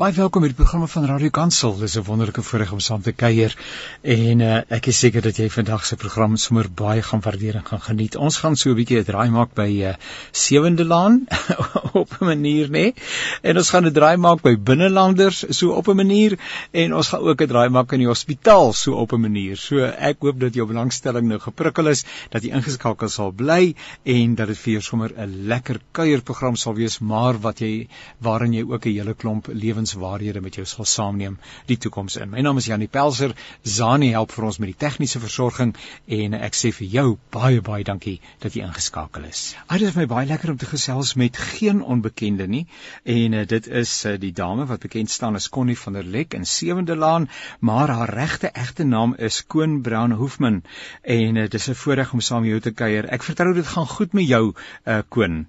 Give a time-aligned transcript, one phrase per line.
[0.00, 1.74] Baie welkom by die programme van Radio Kansel.
[1.76, 3.52] Dis 'n wonderlike voorreg om saam te kuier
[4.00, 7.66] en uh, ek is seker dat jy vandag se program sommer baie gaan waardeer en
[7.66, 8.16] gaan geniet.
[8.16, 9.92] Ons gaan so 'n bietjie 'n draai maak by uh,
[10.32, 11.26] Sewende Laan
[12.02, 12.94] op 'n manier, nê?
[13.42, 16.38] En ons gaan 'n draai maak by binnelanders so op 'n manier
[16.72, 19.56] en ons gaan ook 'n draai maak in die hospitaal so op 'n manier.
[19.56, 23.74] So ek hoop dat jou belangstelling nou geprikkel is, dat jy ingeskakel sal bly
[24.04, 27.88] en dat dit vir jou sommer 'n lekker kuierprogram sal wees, maar wat jy
[28.18, 32.30] waarin jy ook 'n hele klomp lewens lewenswaarhede met jou sal saamneem die toekoms in.
[32.30, 33.34] My naam is Janie Pelser.
[33.62, 35.74] Zani help vir ons met die tegniese versorging
[36.06, 39.56] en ek sê vir jou baie baie dankie dat jy ingeskakel is.
[39.70, 42.66] Dit is my baie lekker om te gesels met geen onbekende nie
[43.04, 46.34] en uh, dit is uh, die dame wat bekend staan as Connie van der Lek
[46.34, 47.28] in Sewende Laan,
[47.60, 50.62] maar haar regte egte naam is Koen Brown Hoofman
[51.02, 53.08] en uh, dit is 'n voorreg om saam met jou te kuier.
[53.08, 54.54] Ek vertrou dit gaan goed met jou,
[54.86, 55.46] uh, Koen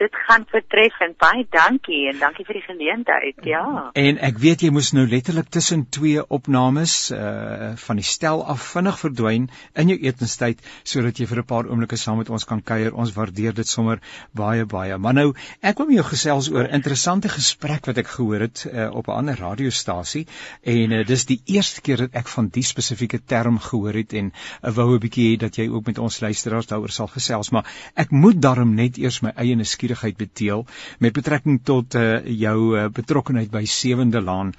[0.00, 1.16] dit gaan vertreffend.
[1.22, 3.38] Baie dankie en dankie vir die geleentheid.
[3.48, 3.90] Ja.
[3.94, 8.62] En ek weet jy moes nou letterlik tussen twee opnames uh van die stel af
[8.72, 12.62] vinnig verdwyn in jou etenstyd sodat jy vir 'n paar oomblikke saam met ons kan
[12.62, 12.94] kuier.
[12.94, 14.00] Ons waardeer dit sommer
[14.32, 14.98] baie baie.
[14.98, 18.66] Maar nou, ek wil met jou gesels oor 'n interessante gesprek wat ek gehoor het
[18.72, 20.26] uh op 'n ander radiostasie
[20.62, 24.32] en uh, dis die eerste keer dat ek van die spesifieke term gehoor het en
[24.62, 27.66] uh, wou 'n bietjie hê dat jy ook met ons luisteraars daaroor sal gesels, maar
[27.94, 30.66] ek moet daarom net eers my eie nuus nuuskierigheid beteel
[30.98, 34.54] met betrekking tot uh, jou uh, betrokkeheid by Sewende Laan.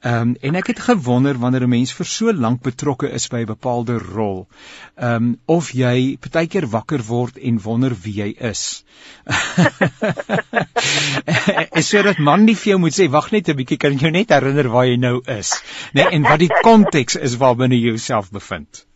[0.00, 3.40] Ehm um, en ek het gewonder wanneer 'n mens vir so lank betrokke is by
[3.42, 4.48] 'n bepaalde rol,
[4.96, 8.84] ehm um, of jy partykeer wakker word en wonder wie jy is.
[11.76, 14.10] Ek sê dat man nie vir jou moet sê wag net 'n bietjie kan jy
[14.10, 16.04] net herinner waar jy nou is, né?
[16.04, 18.86] Nee, en wat die konteks is waarbinne jy jouself bevind.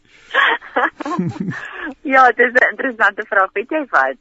[2.14, 4.16] ja, dit is 'n interessante vraag, weet jy wat?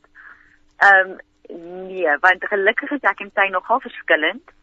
[0.84, 4.54] Ehm um, Nee, want gelukkig is ek en sy nogal verskillend.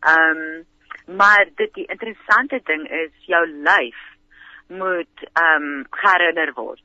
[0.00, 0.70] Ehm um,
[1.06, 3.98] maar dit die interessante ding is jou lyf
[4.66, 6.84] moet ehm um, herinner word.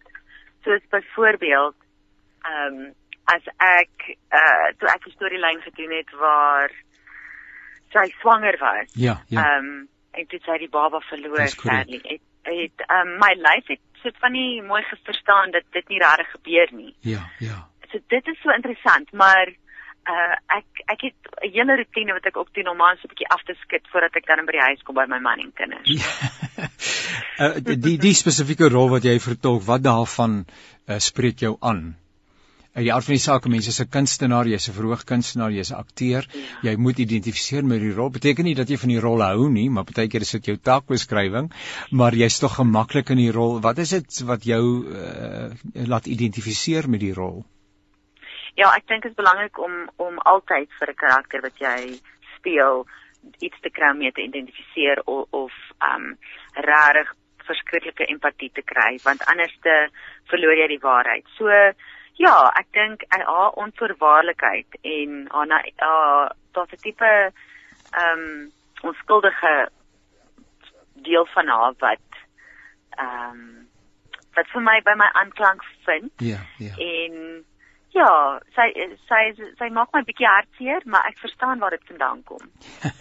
[0.66, 1.76] Soos byvoorbeeld
[2.42, 2.94] ehm um,
[3.24, 6.72] as ek eh uh, toe ek 'n storielyn gedoen het waar
[7.94, 8.90] sy swanger was.
[8.94, 9.44] Ja, ja.
[9.44, 12.02] Ehm um, en toe sy die baba verloor sadly.
[12.04, 16.00] Het het ehm um, my lyf het sit van nie mooi verstaan dat dit nie
[16.00, 16.96] regtig gebeur nie.
[17.00, 19.54] Ja, ja so dit is so interessant, maar
[20.08, 23.12] uh ek ek het 'n hele rotine wat ek op doen om aan so 'n
[23.14, 25.52] bietjie af te skud voordat ek dan by die huis kom by my man en
[25.52, 25.90] kinders.
[27.44, 30.46] uh die die spesifieke rol wat jy vertolk, wat daarvan
[30.88, 31.98] uh, spreek jou aan?
[32.78, 35.72] In die aard van die saak, mense is 'n kunstenaar, jy's 'n verhoog kunstenaar, jy's
[35.72, 36.24] 'n akteur.
[36.32, 36.70] Ja.
[36.70, 38.10] Jy moet identifiseer met die rol.
[38.10, 40.58] Beteken nie dat jy van die rol hou nie, maar baie keer is dit jou
[40.58, 41.52] taakbeskrywing,
[41.92, 43.60] maar jy's tog gemaklik in die rol.
[43.62, 47.46] Wat is dit wat jou uh, laat identifiseer met die rol?
[48.58, 52.00] Ja, ek dink dit is belangrik om om altyd vir 'n karakter wat jy
[52.38, 52.88] speel
[53.40, 55.54] iets te kry om mee te identifiseer of of
[55.92, 56.18] um
[56.54, 57.14] rarig
[57.48, 59.76] verskriklike empatie te kry, want anders te
[60.32, 61.26] verloor jy die waarheid.
[61.38, 61.50] So
[62.18, 67.32] ja, ek dink haar onvoorwaardelikheid en haar tot 'n tipe
[68.06, 68.52] um
[68.82, 69.70] onskuldige
[70.94, 72.08] deel van haar wat
[73.00, 73.70] um
[74.36, 76.12] wat vir my by my aanklank vind.
[76.18, 76.74] Ja, ja.
[76.78, 77.46] En
[77.98, 78.68] Ja, sy
[79.10, 79.22] sy
[79.58, 82.44] sy maak my bietjie hartseer, maar ek verstaan waar dit vandaan kom.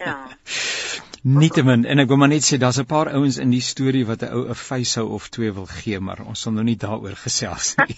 [0.01, 0.17] Ja.
[1.27, 4.21] Nietemin en ek wil maar net sê daar's 'n paar ouens in die storie wat
[4.23, 7.75] 'n ou 'n facehou of twee wil gee, maar ons sal nou nie daaroor gesels
[7.75, 7.95] nie.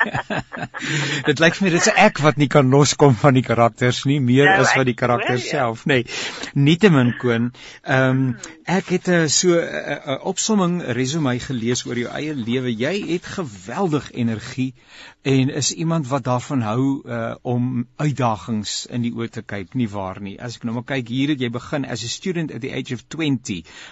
[1.29, 4.19] dit lyk vir my dit is ek wat nie kan loskom van die karakters nie,
[4.19, 6.01] meer nou, as wat die karakters self, nê.
[6.01, 6.05] Nee.
[6.53, 7.53] Nietemin Koen,
[7.83, 12.73] ehm um, ek het 'n so 'n opsomming resume gelees oor jou eie lewe.
[12.73, 14.73] Jy het geweldig energie
[15.21, 19.89] en is iemand wat daarvan hou uh, om uitdagings in die oë te kyk, nie
[19.89, 20.39] waar nie.
[20.39, 22.93] As ek nou maar kyk hier het jy begin as 'n student at the age
[22.93, 23.18] of 20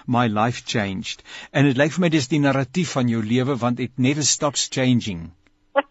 [0.06, 1.24] my life changed.
[1.52, 4.68] En dit lyk vir my dis die narratief van jou lewe want it never stops
[4.70, 5.32] changing.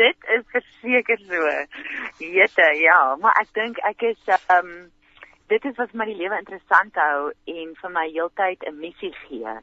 [0.00, 1.50] Dit is verseker so.
[2.18, 4.90] Jette ja maar ek dink ek is um
[5.50, 9.56] dit is wat my die lewe interessant hou en vir my heeltyd 'n missie gee.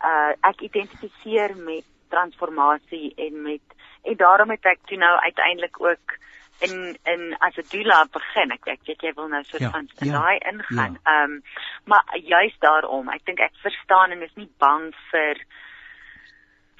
[0.00, 6.18] Uh ek identifiseer met transformasie en met en daarom het ek toe nou uiteindelik ook
[6.66, 9.88] in in as 'n doula begin ek ek weet jy wil nou so ja, van
[10.00, 10.98] in ja, daai ingaan.
[10.98, 11.12] Ja.
[11.12, 11.36] Ehm ja.
[11.36, 11.42] um,
[11.84, 15.36] maar juist daarom, ek dink ek verstaan en is nie bang vir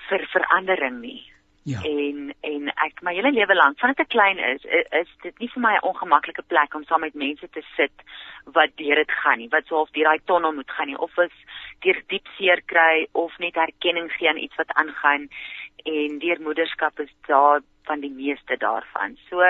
[0.08, 1.22] vir verandering nie.
[1.68, 1.82] Ja.
[1.82, 5.50] En en ek my hele lewe lank vandat ek klein is, is, is dit nie
[5.52, 8.04] vir my 'n ongemaklike plek om saam met mense te sit
[8.56, 11.18] wat deur dit gaan nie, wat so half deur daai tonnel moet gaan nie of
[11.18, 11.36] is
[11.84, 15.28] deur diep seer kry of net erkenning gee aan iets wat aangaan
[15.84, 19.16] en deur moederskap is daar van die meeste daarvan.
[19.28, 19.44] So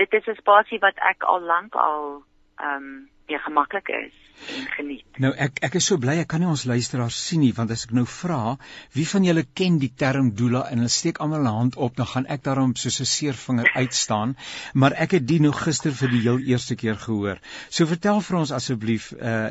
[0.00, 2.22] dit is 'n spasie wat ek al lank al
[2.56, 4.14] ehm um, meer gemaklik is
[4.56, 5.18] en geniet.
[5.22, 7.84] Nou ek ek is so bly ek kan nie ons luisteraars sien nie want as
[7.86, 8.56] ek nou vra
[8.96, 12.10] wie van julle ken die term doula en hulle steek almal 'n hand op dan
[12.12, 14.36] gaan ek daarom soos 'n seervinger uitstaan
[14.74, 17.38] maar ek het dit nou gister vir die heel eerste keer gehoor.
[17.68, 19.50] So vertel vir ons asseblief uh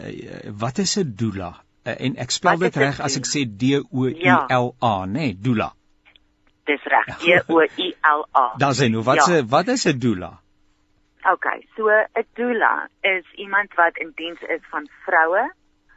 [0.65, 1.51] wat is 'n doula?
[1.85, 4.11] Uh, en ek spel dit reg as ek sê D O U
[4.49, 5.73] L A, nê, nee, doula.
[6.71, 8.45] Dis reg, D O U L A.
[8.63, 9.27] Dan sê nou, wat ja.
[9.29, 10.31] se wat is 'n doula?
[11.33, 15.53] Okay, so 'n doula is iemand wat in diens is van vroue.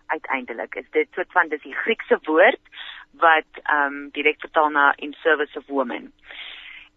[0.06, 2.60] Uiteindelik is dit soort van dis die Griekse woord
[3.18, 6.12] wat ehm um, direk vertaal na in service of woman.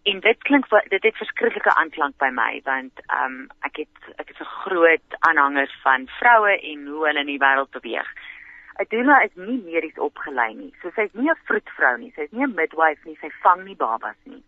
[0.03, 4.29] En dit klink dit het verskriklike aanklank by my want ehm um, ek het ek
[4.29, 8.09] is 'n groot aanhanger van vroue en hoe hulle in die wêreld beweeg.
[8.79, 10.73] 'n Doula is nie medies opgelei nie.
[10.81, 12.11] So sy is nie 'n vroedvrou nie.
[12.15, 13.17] Sy is nie 'n midwife nie.
[13.21, 14.43] Sy vang nie babas nie.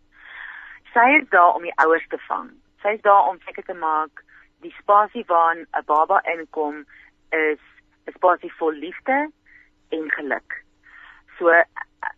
[0.93, 2.49] Sy is daar om die ouers te vang
[2.81, 4.23] sy is daar om seker te maak
[4.63, 6.85] die spasie waarin 'n baba inkom
[7.31, 7.61] is
[8.07, 9.31] 'n spasie vol liefde
[9.89, 10.63] en geluk.
[11.37, 11.63] So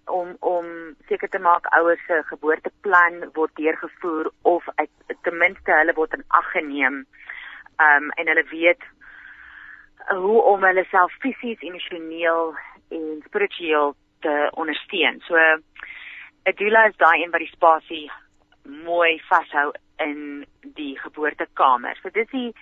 [0.06, 4.90] om om seker te maak ouers se geboorteplan word deurgevoer of uit,
[5.22, 7.06] ten minste hulle word in ag geneem.
[7.88, 8.84] Um en hulle weet
[10.08, 12.56] hoe om hulle self fisies, emosioneel
[12.90, 15.22] en spiritueel te ondersteun.
[15.28, 18.12] So 'n doula is daai een wat die spasie
[18.64, 21.98] mooi vashou in die geboortekamer.
[22.02, 22.54] So dis die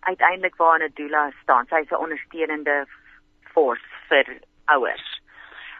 [0.00, 1.66] uiteindelik waar 'n doula staan.
[1.66, 2.86] Sy's 'n ondersteunende
[3.52, 4.26] force vir
[4.64, 5.20] ouers.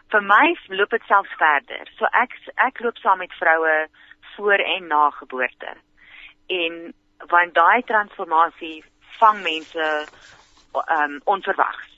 [0.09, 1.87] Vir my loop dit selfs verder.
[1.97, 3.87] So ek ek loop saam met vroue
[4.35, 5.73] voor en na geboorte.
[6.47, 6.93] En
[7.27, 8.83] want daai transformasie
[9.19, 10.05] vang mense
[10.97, 11.89] um onverwags.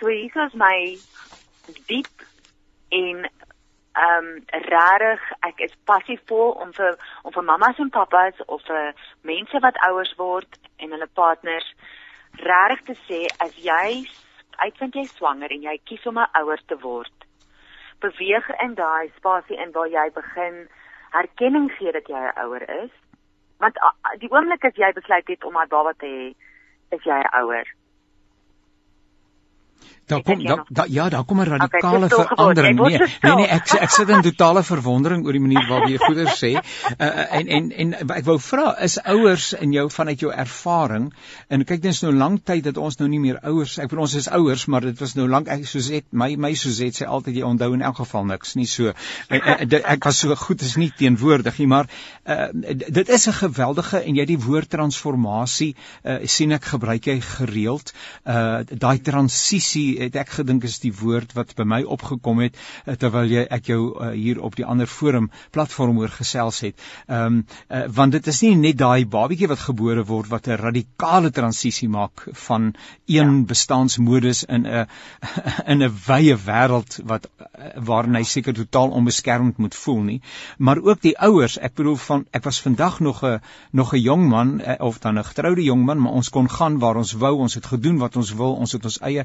[0.00, 0.98] So hier is my
[1.86, 2.26] diep
[2.88, 3.30] en
[3.92, 8.94] ehm um, rarig ek is passievol om vir om vir mammas en pappas of vir
[9.30, 11.66] mense wat ouers word en hulle partners
[12.40, 14.06] rarig te sê as jy
[14.64, 17.28] uitvind jy swanger en jy kies om 'n ouer te word
[18.00, 20.56] beweeg in daai spasie in waar jy begin
[21.22, 22.90] erkenning gee dat jy 'n ouer is
[23.58, 23.76] want
[24.24, 26.26] die oomblik as jy besluit het om 'n baba te hê
[26.92, 27.68] is jy ouer
[30.12, 32.80] Daar kom da, da, ja, daar kom 'n radikale okay, verandering.
[32.80, 36.26] Nee, nee, nee, ek ek sit in totale verwondering oor die manier waarop jy goeie
[36.36, 36.52] sê.
[36.98, 41.12] Uh, en en en ek wou vra, is ouers in jou vanuit jou ervaring
[41.48, 44.14] en kyk dis nou lank tyd dat ons nou nie meer ouers, ek bedoel ons
[44.20, 47.36] is ouers, maar dit was nou lank ek soos het my my het sê altyd
[47.40, 48.92] jy onthou in elk geval niks nie so.
[49.30, 51.88] Uh, uh, ek was so goed is nie teenwoordig nie, maar
[52.26, 55.74] uh, dit is 'n geweldige en jy die woord transformasie
[56.04, 57.92] uh, sien ek gebruik jy gereeld.
[58.24, 62.94] Uh daai transisie het ek gedink is die woord wat by my opgekom het uh,
[62.94, 66.78] terwyl jy ek jou uh, hier op die ander forum platform oor gesels het.
[67.06, 67.40] Ehm um,
[67.70, 71.88] uh, want dit is nie net daai babatjie wat gebore word wat 'n radikale transisie
[71.88, 72.72] maak van
[73.06, 73.44] een ja.
[73.52, 74.86] bestaansmodus in 'n
[75.72, 77.28] in 'n wye wêreld wat
[77.76, 80.20] waarin hy seker totaal onbeskermd moet voel nie,
[80.58, 81.58] maar ook die ouers.
[81.58, 83.40] Ek bedoel van ek was vandag nog 'n
[83.70, 86.96] nog 'n jong man of dan 'n getroude jong man, maar ons kon gaan waar
[86.96, 89.24] ons wou, ons het gedoen wat ons wil, ons het ons eie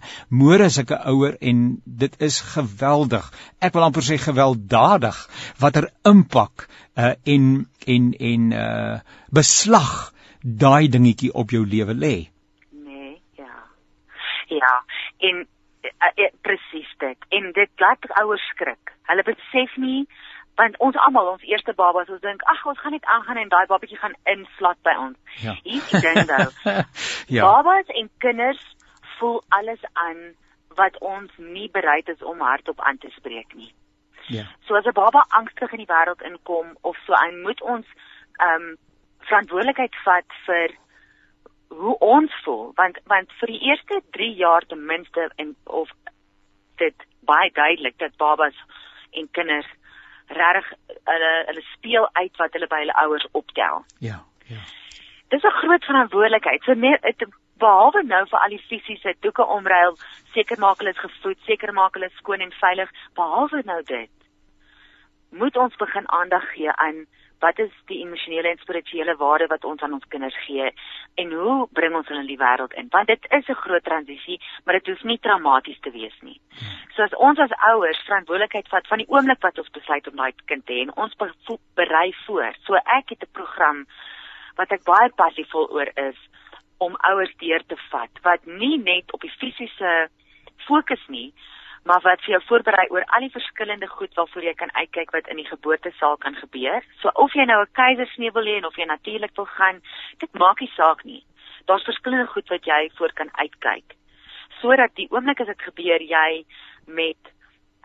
[0.58, 3.26] môre is ek 'n ouer en dit is geweldig.
[3.62, 5.18] Ek wil amper sê gewelddadig
[5.62, 6.66] watter impak
[6.98, 9.00] uh, en en en uh,
[9.30, 12.30] beslag daai dingetjie op jou lewe lê.
[12.72, 13.54] Nee, ja.
[14.48, 14.74] Ja,
[15.30, 17.20] en uh, uh, presies dit.
[17.30, 18.96] En dit laat ouers skrik.
[19.06, 20.08] Hulle besef nie
[20.58, 23.68] want ons almal ons eerste babas ons dink ag ons gaan net aangaan en daai
[23.70, 25.18] babatjie gaan inslat by ons.
[25.46, 25.54] Ja.
[25.62, 26.50] Hier is die ding nou.
[27.38, 27.46] ja.
[27.46, 28.64] Babas en kinders
[29.20, 30.34] voel alles aan
[30.78, 33.74] wat ons nie bereid is om hardop aan te spreek nie.
[34.28, 34.46] Ja.
[34.66, 37.86] So as 'n baba angstig in die wêreld inkom of so, en moet ons
[38.40, 38.78] ehm um,
[39.28, 40.76] verantwoordelikheid vat vir
[41.68, 45.90] hoe ons voel want want vir die eerste 3 jaar ten minste en of
[46.76, 48.56] dit baie duidelik dat babas
[49.12, 49.70] en kinders
[50.28, 50.72] regtig
[51.04, 53.84] hulle hulle speel uit wat hulle by hulle ouers optel.
[54.00, 54.62] Ja, ja.
[55.28, 56.64] Dis 'n groot verantwoordelikheid.
[56.64, 57.04] So net
[57.58, 59.98] behalwe nou vir al die fisiese doeke omruil,
[60.34, 64.12] seker maak hulle is gevoed, seker maak hulle skoon en veilig, behalwe nou dit,
[65.30, 67.06] moet ons begin aandag gee aan
[67.40, 70.72] wat is die emosionele en spirituele waarde wat ons aan ons kinders gee
[71.22, 74.40] en hoe bring ons hulle in die wêreld in want dit is 'n groot transisie
[74.64, 76.40] maar dit hoef nie traumaties te wees nie.
[76.96, 80.34] So as ons as ouers verantwoordelikheid vat van die oomblik wat ons besluit om daai
[80.46, 81.16] kind te hê en ons
[81.76, 82.54] berei voor.
[82.66, 83.86] So ek het 'n program
[84.56, 86.18] wat ek baie passievol oor is
[86.78, 90.10] om ouers deur te vat wat nie net op die fisiese
[90.68, 91.34] fokus nie
[91.88, 95.30] maar wat vir jou voorberei oor al die verskillende goed waarvoor jy kan uitkyk wat
[95.32, 96.84] in die geboortesaal kan gebeur.
[97.02, 99.82] So of jy nou 'n keisersnee wil hê of jy natuurlik wil gaan,
[100.20, 101.24] dit maak nie saak nie.
[101.66, 103.96] Daar's verskillende goed wat jy voor kan uitkyk.
[104.62, 106.46] Sodat die oomblik as dit gebeur jy
[106.86, 107.22] met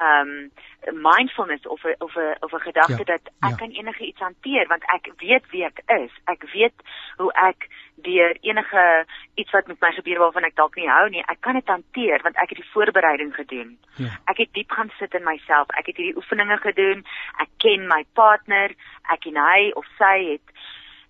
[0.03, 0.51] um,
[0.91, 3.55] mindfulness of a, of 'n of 'n gedagte ja, dat ek ja.
[3.55, 6.13] kan enige iets hanteer want ek weet wie ek is.
[6.25, 6.75] Ek weet
[7.17, 11.23] hoe ek deur enige iets wat met my gebeur waarvan ek dalk nie hou nie,
[11.27, 13.79] ek kan dit hanteer want ek het die voorbereiding gedoen.
[13.95, 14.11] Ja.
[14.25, 15.69] Ek het diep gaan sit in myself.
[15.69, 17.05] Ek het hierdie oefeninge gedoen.
[17.39, 18.75] Ek ken my partner.
[19.13, 20.47] Ek en hy of sy het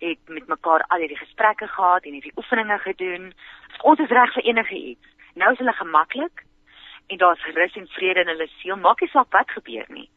[0.02, 3.32] het met mekaar al hierdie gesprekke gehad en hierdie oefeninge gedoen.
[3.82, 5.06] Ons is reg vir enige iets.
[5.34, 6.42] Nou is hulle gemaklik
[7.12, 8.78] en daar's rus en vrede in hulle siel.
[8.80, 10.08] Maak nie saak wat gebeur nie.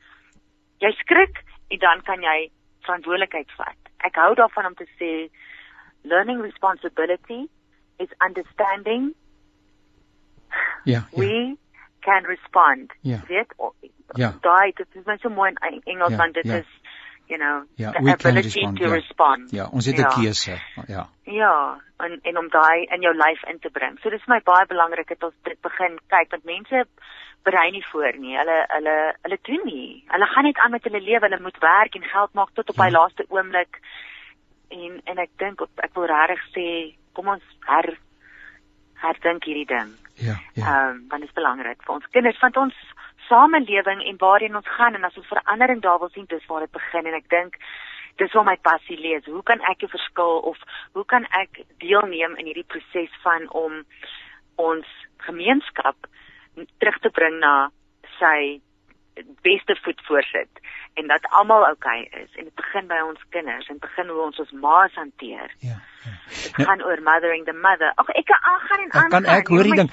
[0.84, 1.42] Jy skrik
[1.74, 2.38] en dan kan jy
[2.86, 3.92] verantwoordelikheid vat.
[4.08, 5.12] Ek hou daarvan om te sê
[6.06, 7.46] learning responsibility
[8.04, 9.14] is understanding
[10.84, 11.20] ja, ja.
[11.20, 11.58] we
[12.00, 12.94] can respond.
[13.02, 13.20] Ja.
[13.28, 13.54] Weet?
[14.14, 14.34] Ja.
[14.42, 16.62] Daai dit is my so mooi in Engels ja, want dit ja.
[16.62, 16.85] is
[17.27, 18.94] you know ja, the ability respond, to ja.
[18.94, 19.51] respond.
[19.51, 20.08] Ja, ons het 'n ja.
[20.08, 20.58] keuse.
[20.88, 21.10] Ja.
[21.24, 24.00] Ja, en en om daai in jou lyf in te bring.
[24.00, 26.86] So dis vir my baie belangrik dat ons dit begin kyk want mense
[27.44, 28.38] berei nie voor nie.
[28.38, 30.03] Hulle hulle hulle doen nie.
[30.08, 31.27] Hulle gaan net aan met hulle lewe.
[31.27, 32.84] Hulle moet werk en geld maak tot op ja.
[32.84, 33.79] hy laaste oomblik.
[34.70, 36.65] En en ek dink ek wil regtig sê
[37.13, 37.98] kom ons her
[39.03, 39.94] herdink hierdie ding.
[40.15, 40.65] Ja, ja.
[40.65, 42.75] Ehm um, want dit is belangrik vir ons kinders want ons
[43.27, 46.72] samelewing en waarheen ons gaan en as ons verandering daar wil sien, dis waar dit
[46.72, 47.58] begin en ek dink
[48.22, 49.20] dis waar my passie lê.
[49.25, 50.58] Hoe kan ek 'n verskil of
[50.94, 53.84] hoe kan ek deelneem in hierdie proses van om
[54.55, 55.96] ons gemeenskap
[56.79, 57.72] terug te bring na
[58.20, 58.62] sy
[59.41, 60.62] beste voet voorsit
[60.94, 64.22] en dat almal oukei okay is en dit begin by ons kinders en begin hoe
[64.22, 65.51] ons ons ma's hanteer.
[65.60, 65.79] Ja.
[66.05, 67.91] Dit nou, gaan oor mothering the mother.
[67.95, 69.09] Ag ek kan aangaan en aangaan.
[69.15, 69.91] Kan ek hoor die ding?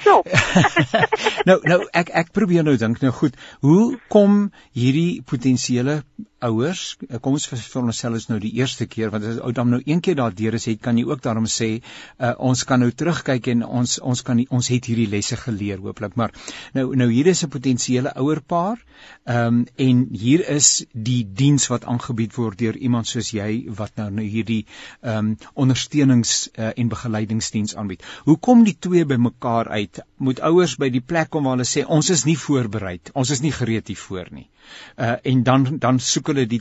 [1.49, 3.39] nou nou ek ek probeer nou dink nou goed.
[3.65, 4.45] Hoe kom
[4.77, 6.03] hierdie potensiële
[6.43, 6.83] ouers,
[7.23, 10.01] kom ons vir onsself is nou die eerste keer want as ou dan nou een
[10.05, 13.65] keer daardeur is, het kan jy ook daarom sê uh, ons kan nou terugkyk en
[13.67, 16.17] ons ons kan ons het hierdie lesse geleer hooplik.
[16.19, 16.35] Maar
[16.75, 18.83] nou nou hier is 'n potensiële ouerpaar.
[19.25, 23.97] Ehm um, en hier is die diens wat aangebied word deur iemand soos jy wat
[23.97, 24.67] nou nou hierdie
[25.01, 28.03] ehm um, ondersteun ondersteunings uh, en begeleidingsdiens aanbied.
[28.25, 30.03] Hoe kom die twee bymekaar uit?
[30.19, 33.43] Moet ouers by die plek kom waar hulle sê ons is nie voorberei, ons is
[33.43, 34.49] nie gereed hiervoor nie.
[34.97, 36.61] Uh en dan dan soek hulle die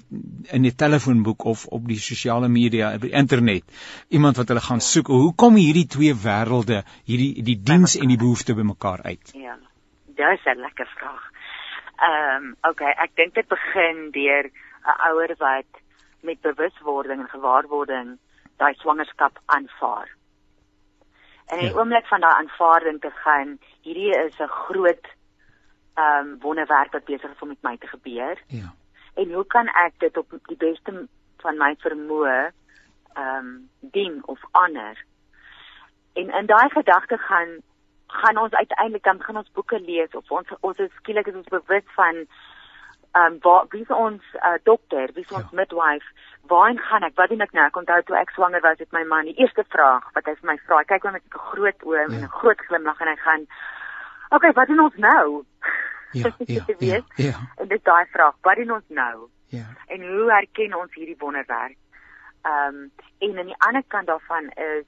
[0.52, 3.64] in die telefoonboek of op die sosiale media, op die internet,
[4.10, 5.08] iemand wat hulle gaan soek.
[5.08, 9.34] Hoe kom hierdie twee wêrelde, hierdie die diens en die behoefte bymekaar uit?
[9.34, 9.58] Ja.
[10.16, 11.30] Dis 'n lekker vraag.
[12.02, 14.50] Ehm um, okay, ek dink dit begin deur
[14.86, 15.82] 'n ouer wat
[16.22, 18.18] met bewuswording en gewaarwording
[18.58, 20.10] daai swangerskap aanvaar.
[21.46, 21.80] En in die ja.
[21.80, 25.08] oomblik van daai aanvaarding te gaan, hierdie is 'n groot
[25.94, 28.42] ehm um, wonderwerk wat besig is om met my te gebeur.
[28.48, 28.74] Ja.
[29.14, 32.52] En hoe kan ek dit op die beste van my vermoë
[33.14, 35.06] ehm um, dien of ander?
[36.14, 37.62] En in daai gedagte gaan
[38.08, 41.54] gaan ons uiteindelik dan gaan ons boeke lees of ons ons is skielik is ons
[41.54, 42.26] bewus van
[43.12, 45.58] ehm um, waar wie is ons uh, dokter, wie is ons ja.
[45.62, 46.08] midwife?
[46.52, 47.16] waarheen gaan ek?
[47.16, 47.66] Wat doen ek nou?
[47.66, 50.50] Ek onthou toe ek swanger was met my man, die eerste vraag wat hy vir
[50.52, 52.32] my vra, kyk hom met 'n groot oë en 'n ja.
[52.40, 55.46] groot glimlag en hy gaan, "Oké, okay, wat doen ons nou?"
[56.12, 57.38] Ja, ja, ja, ja.
[57.58, 59.30] En dit daai vraag, wat doen ons nou?
[59.48, 59.68] Ja.
[59.88, 61.78] En hoe herken ons hierdie wonderwerk?
[62.42, 64.86] Ehm um, en aan die ander kant daarvan is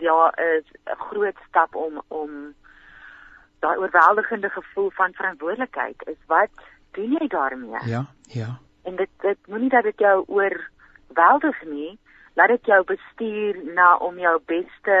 [0.00, 2.54] daar is 'n groot stap om om
[3.64, 6.52] daai oorweldigende gevoel van verantwoordelikheid is wat
[6.94, 7.80] doen jy daarmee?
[7.90, 8.04] Ja,
[8.36, 8.52] ja
[8.84, 11.98] en dit dit moenie dat dit jou oorweldig nie
[12.34, 14.98] laat dit jou bestuur na om jou beste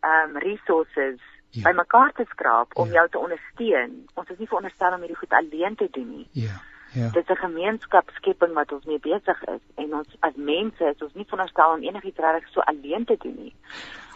[0.00, 1.62] ehm um, resources ja.
[1.68, 2.92] bymekaar te skraap om ja.
[2.92, 6.56] jou te ondersteun ons is nie veronderstel om hierdie goed alleen te doen nie ja
[6.94, 11.02] ja dit is 'n gemeenskapskepping wat ons mee besig is en ons as mense is
[11.02, 13.54] ons nie veronderstel om enigiets regtig so alleen te doen nie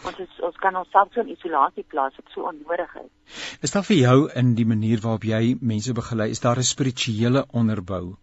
[0.05, 3.71] ons is, ons kan ons self so in isolasie plaas wat so onnodig is is
[3.71, 8.17] daar vir jou in die manier waarop jy mense begelei is daar 'n spirituele onderbou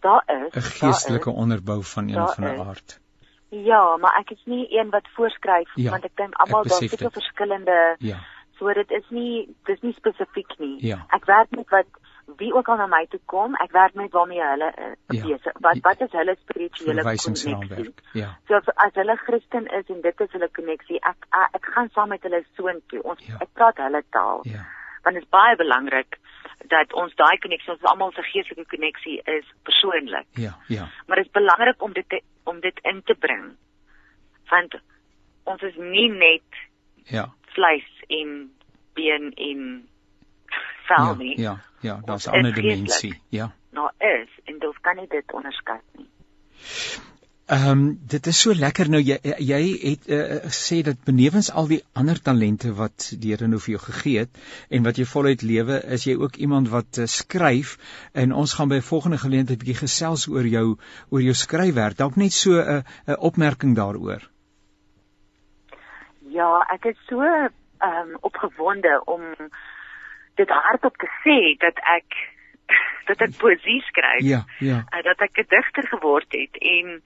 [0.00, 3.00] daar is 'n geestelike onderbou van een van 'n aard.
[3.48, 7.10] Ja, maar ek is nie een wat voorskryf ja, want ek dink almal daar seker
[7.10, 8.18] verskillende Ja.
[8.58, 10.86] So dit is nie dis nie spesifiek nie.
[10.86, 11.06] Ja.
[11.08, 11.86] Ek werk met wat
[12.36, 15.22] wie ook al na my toe kom, ek werk met waarmee hulle uh, ja.
[15.26, 15.58] besig.
[15.66, 17.94] Wat wat is hulle spirituele koneksie?
[18.12, 18.32] Ja.
[18.48, 21.90] So as, as hulle Christen is en dit is hulle koneksie, ek, ek ek gaan
[21.94, 23.02] saam met hulle soontoe.
[23.02, 23.40] Ons ja.
[23.40, 24.44] ek praat hulle taal.
[24.48, 24.66] Ja.
[25.04, 26.18] Want dit is baie belangrik
[26.68, 30.28] dat ons daai koneksie ons almal se geestelike koneksie is persoonlik.
[30.38, 30.88] Ja, ja.
[31.06, 33.54] Maar dit is belangrik om dit te, om dit in te bring.
[34.50, 34.76] Want
[35.48, 36.60] ons is nie net
[37.08, 38.50] ja, vleis en
[38.98, 39.88] been en
[40.90, 41.34] vel nie.
[41.40, 43.14] Ja, ja, ja daar's 'n ander dimensie.
[43.28, 43.52] Ja.
[43.70, 46.08] Nou is en dit kan nie dit onderskat nie.
[47.50, 51.66] Ehm um, dit is so lekker nou jy jy het uh, sê dat benewens al
[51.66, 54.38] die ander talente wat die Here nou vir jou gegee het
[54.70, 57.72] en wat jy voluit lewe, is jy ook iemand wat uh, skryf
[58.14, 60.78] en ons gaan by 'n volgende geleentheid 'n bietjie gesels oor jou
[61.10, 61.98] oor jou skryfwerk.
[61.98, 64.22] Dalk net so 'n uh, 'n opmerking daaroor.
[66.30, 69.26] Ja, ek is so ehm um, opgewonde om
[70.40, 72.18] dit hardop te sê dat ek
[73.10, 74.24] dat ek poesie skryf.
[74.24, 74.84] Ja, ja.
[74.94, 77.02] Uh, dat ek 'n digter geword het en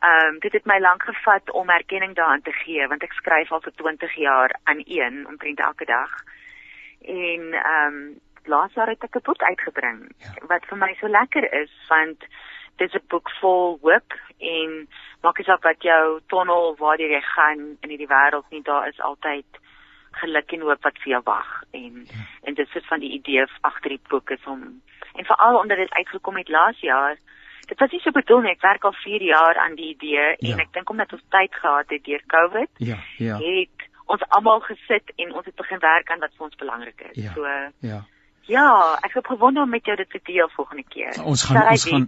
[0.00, 3.52] ehm um, dit het my lank gevat om erkenning daaraan te gee want ek skryf
[3.52, 6.12] al vir 20 jaar aan een omtrent elke dag.
[7.04, 10.32] En ehm um, laas jaar het ek 'n boek uitgebring ja.
[10.46, 12.18] wat vir my so lekker is want
[12.76, 14.88] dit is 'n boek vol hoop en
[15.22, 19.00] maak nie saak wat jou tonnel waar jy gaan in hierdie wêreld nie daar is
[19.00, 19.46] altyd
[20.10, 22.22] geluk en hoop wat vir jou wag en ja.
[22.42, 24.62] en dit is van die idee agter die boek is om
[25.14, 27.18] en veral omdat dit uitgekom het laas jaar
[27.68, 30.52] dit was nie so bedoel nie ek werk al 4 jaar aan die idee ja.
[30.52, 34.60] en ek dink omdat ons tyd gehad het deur Covid ja ja het ons almal
[34.66, 37.46] gesit en ons het begin werk aan wat vir ons belangrik is ja, so
[37.86, 38.00] ja
[38.50, 41.18] Ja, ek het gewonder om met jou dit te deel volgende keer.
[41.22, 42.06] Ons gaan ons gaan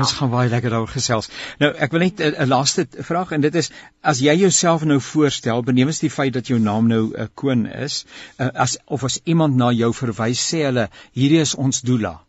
[0.00, 1.30] ons gaan baie lekker daaroor gesels.
[1.62, 3.70] Nou, ek wil net 'n laaste vraag en dit is
[4.02, 7.66] as jy jouself nou voorstel, benewens die feit dat jou naam nou 'n uh, koon
[7.66, 8.04] is,
[8.38, 12.20] uh, as of as iemand na jou verwys sê hulle hierdie is ons doula.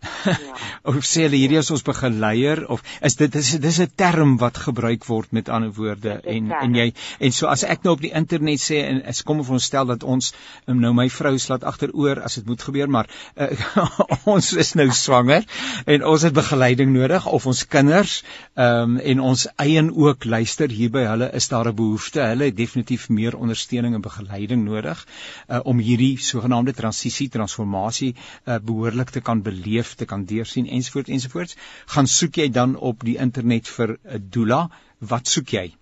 [0.00, 0.34] Ja.
[0.88, 4.58] of sê hulle hierdie is ons begeleier of is dit is dis 'n term wat
[4.64, 8.12] gebruik word met ander woorde en en jy en so as ek nou op die
[8.20, 10.32] internet sê en as kom ons stel dat ons
[10.66, 13.50] um, nou my vrou slaat agteroor as dit moet gebeur maar uh,
[14.34, 15.46] ons is nou swanger
[15.86, 18.22] en ons het begeleiding nodig of ons kinders
[18.54, 22.56] um, en ons eien ook luister hier by hulle is daar 'n behoefte hulle het
[22.56, 25.04] definitief meer ondersteuning en begeleiding nodig
[25.48, 30.66] uh, om hierdie sogenaamde transisie transformasie uh, behoorlik te kan beleef skrif te kan deursien
[30.66, 31.56] ensvoorts ensvoorts,
[31.94, 34.68] gaan soek jy dan op die internet vir 'n doula.
[35.00, 35.74] Wat soek jy?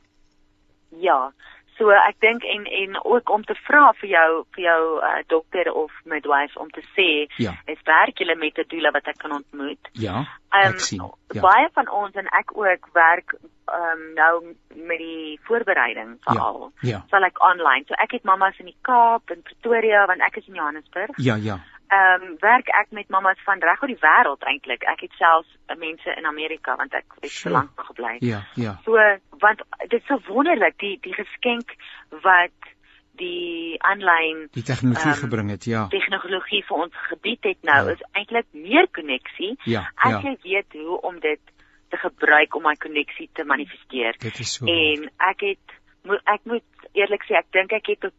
[1.01, 1.33] Ja,
[1.79, 5.73] so ek dink en en ook om te vra vir jou vir jou uh, dokter
[5.73, 7.53] of midwife om te sê, ja.
[7.67, 9.89] is werk julle met 'n doula wat ek kan ontmoet?
[9.93, 10.17] Ja.
[10.53, 11.03] Um, ek sien.
[11.35, 11.41] Ja.
[11.41, 13.35] Baie van ons en ek ook werk
[13.67, 14.55] ehm um, nou
[14.87, 16.73] met die voorbereiding veral.
[16.81, 16.89] Ja.
[16.89, 17.05] ja.
[17.11, 17.85] So like online.
[17.89, 21.11] So ek het mammas in die Kaap en Pretoria want ek is in Johannesburg.
[21.17, 24.83] Ja, ja ehm um, werk ek met mammas van reg oor die wêreld eintlik.
[24.83, 28.17] Ek het selfs uh, mense in Amerika want ek het so lank gebly.
[28.21, 28.79] Ja, ja.
[28.85, 28.99] So
[29.39, 31.77] want dit is so wonderlik die die geskenk
[32.23, 32.73] wat
[33.17, 35.87] die aanlyn die tegnologie um, gebring het, ja.
[35.93, 37.95] Tegnologie vir ons gebied het nou ja.
[37.95, 39.55] is eintlik meer koneksie.
[39.65, 40.23] Ja, as ja.
[40.31, 41.55] jy weet hoe om dit
[41.89, 44.19] te gebruik om my koneksie te manifesteer.
[44.19, 44.67] Dit is so.
[44.67, 48.13] En ek het ek moet eerlik sê ek dink ek het 'n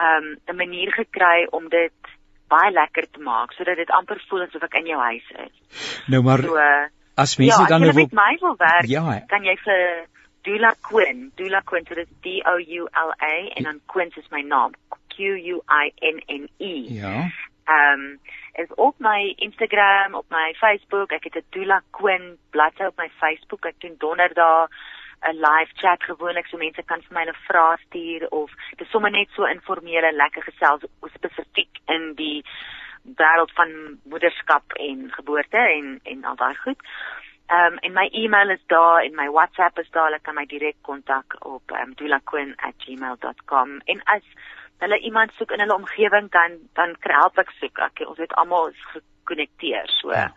[0.00, 2.15] um, 'n manier gekry om dit
[2.48, 5.54] baie lekker te maak sodat dit amper voel asof ek in jou huis is.
[6.12, 6.66] Nou maar so,
[7.14, 10.06] as mense ja, dan nou wil met my wil werk, ja, kan jy vir
[10.46, 14.12] Dula Quinn, Dula Quinn, so dit is D O U L A en dan Quinn
[14.16, 14.76] is my naam,
[15.14, 16.74] Q U I N N E.
[17.00, 17.16] Ja.
[17.66, 18.18] Ehm um,
[18.56, 23.10] is op my Instagram, op my Facebook, ek het 'n Dula Quinn bladsy op my
[23.20, 24.70] Facebook, ek doen donderdag
[25.22, 29.10] 'n live chat gewoonlik so mense kan vir my 'n vraag stuur of dis sommer
[29.10, 30.82] net so informele lekker gesels
[31.14, 32.44] spesifiek in die
[33.14, 36.80] wêreld van moederskap en geboorte en en al daai goed.
[37.46, 40.46] Ehm um, en my e-mail is daar en my WhatsApp is daar, hulle kan my
[40.46, 44.22] direk kontak op um, dulaquin@gmail.com en as
[44.78, 47.78] hulle iemand soek in hulle omgewing dan dan help ek soek.
[47.78, 49.88] Ek ons het almal gekonnekteer.
[49.88, 50.32] So ja.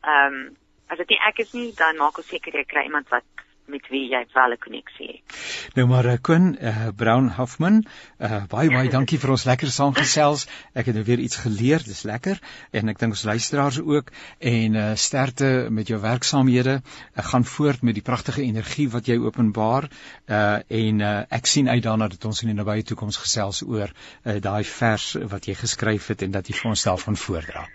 [0.00, 0.26] ehm ja.
[0.26, 0.56] um,
[0.90, 3.24] as dit nie ek is nie, dan maak ons seker jy kry iemand wat
[3.70, 5.38] met wie jy wel 'n koneksie het.
[5.74, 7.84] Nou maar Quinn uh, uh, Brown Hoffman,
[8.18, 10.46] uh, baie baie dankie vir ons lekker saamgesels.
[10.74, 12.40] Ek het nou weer iets geleer, dis lekker
[12.76, 16.80] en ek dink ons luisteraars ook en uh, sterkte met jou werksaamhede.
[17.14, 21.68] Ek gaan voort met die pragtige energie wat jy openbaar uh, en uh, ek sien
[21.68, 25.58] uit daarna dat ons in die nabye toekoms gesels oor uh, daai vers wat jy
[25.58, 27.66] geskryf het en dat jy vir ons self van voordra.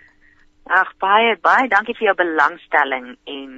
[0.66, 3.50] Ag baie baie dankie vir jou belangstelling en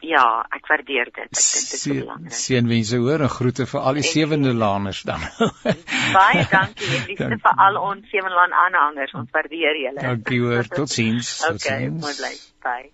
[0.00, 1.24] Ja, ek waardeer dit.
[1.26, 2.36] Ek dink dit is belangrik.
[2.38, 5.24] Seënwense hoor en groete vir al die sewende laners dan.
[6.18, 9.16] Baie dankie en liefde vir al ons sewende laan aanhangers.
[9.18, 10.04] Ons waardeer julle.
[10.04, 10.70] Dankie hoor.
[10.78, 11.34] Totsiens.
[11.50, 12.36] Okay, mooi bly.
[12.62, 12.86] Bye.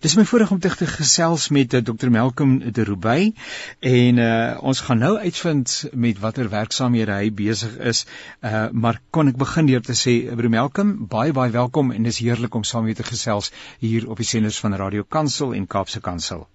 [0.00, 3.32] Dis my voorreg om te gesels met eh, Dr Malcolm de Roubaix
[3.80, 8.04] en uh, ons gaan nou uitvind met watter werksaamhede hy besig is.
[8.40, 12.20] Uh, maar kon ek begin deur te sê Dr Malcolm, baie baie welkom en dis
[12.24, 16.00] heerlik om saam met te gesels hier op die senders van Radio Kansel en Kaapse
[16.00, 16.46] Kansel.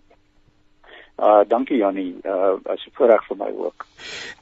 [1.17, 3.87] Uh dankie Jannie, uh as 'n voorreg vir my ook.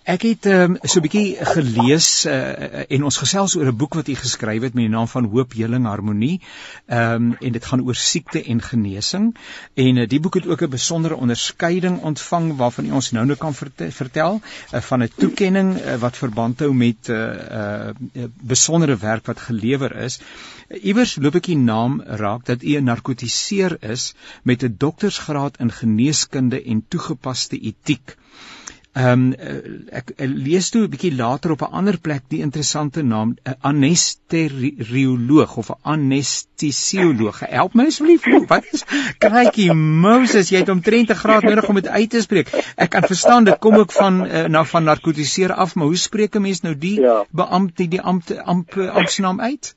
[0.01, 4.07] Ek het um, so 'n bietjie gelees uh, en ons gesels oor 'n boek wat
[4.09, 6.41] jy geskryf het met die naam van Hoop, Heling, Harmonie.
[6.87, 9.35] Ehm um, en dit gaan oor siekte en genesing.
[9.73, 13.37] En uh, die boek het ook 'n besondere onderskeiding ontvang waarvan jy ons nou nou
[13.37, 14.41] kan verte vertel
[14.73, 19.39] uh, van 'n toekenning uh, wat verband hou met 'n uh, uh, besondere werk wat
[19.39, 20.19] gelewer is.
[20.81, 25.71] Iewers loop ek die naam raak dat u 'n narkotiseer is met 'n doktorsgraad in
[25.71, 28.17] geneeskunde en toegepaste etiek.
[28.91, 33.01] Ehm um, ek, ek lees toe 'n bietjie later op 'n ander plek die interessante
[33.01, 37.39] naam 'n anestesioloog of 'n anestesioloog.
[37.39, 38.27] Help my asseblief.
[38.51, 38.83] Wat is
[39.17, 42.51] Kraaitjie Moses, jy het omtrent 'n graad nodig om dit uit te spreek.
[42.75, 46.35] Ek kan verstaan dit kom ook van uh, nou van narkotiseer af, maar hoe spreek
[46.35, 47.23] 'n mens nou die ja.
[47.31, 49.75] beampte die ampte amp amptenaam uit?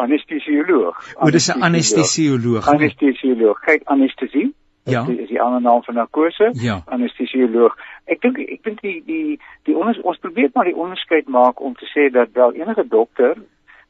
[0.00, 0.96] anestesioloog.
[1.20, 2.68] O, dis 'n anestesioloog.
[2.68, 3.60] Anestesioloog.
[3.60, 4.54] Kyk, anestesie.
[4.84, 5.04] Ja.
[5.04, 6.50] Dit is die ander naam van narkose.
[6.52, 6.82] Ja.
[6.86, 7.76] Anestesioloog.
[8.04, 11.74] Ek dink ek dink die die die ons ons probeer maar die onderskeid maak om
[11.76, 13.36] te sê dat wel enige dokter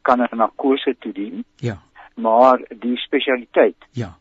[0.03, 1.45] kan 'n narkose toedien.
[1.57, 1.79] Ja.
[2.15, 3.77] Maar die spesialiteit.
[3.93, 4.17] Ja.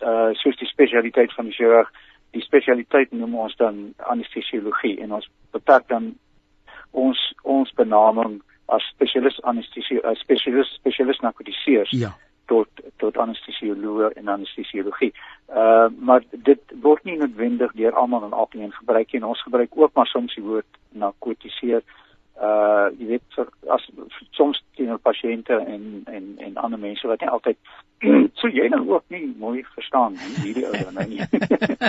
[0.00, 1.90] Uh soos die spesialiteit van die chirurg,
[2.30, 6.14] die spesialiteit noem ons dan anestesiologie en ons beperk dan
[6.90, 12.16] ons ons benaming as spesialis anestesie as spesialis spesialis narkotiseers ja.
[12.46, 15.12] Tot tot anestesioloog en anestesiologie.
[15.48, 19.24] Uh maar dit word nie noodwendig deur almal in algemeen gebruik nie.
[19.24, 21.82] Ons gebruik ook maar soms die woord narkotiseer
[22.36, 23.84] uh jy weet vir, as
[24.36, 27.56] soms teenoor pasiënte en en en ander mense wat nie altyd
[28.40, 31.24] so jy nou ook nie mooi verstaan nie hierdie ou dan nou nie.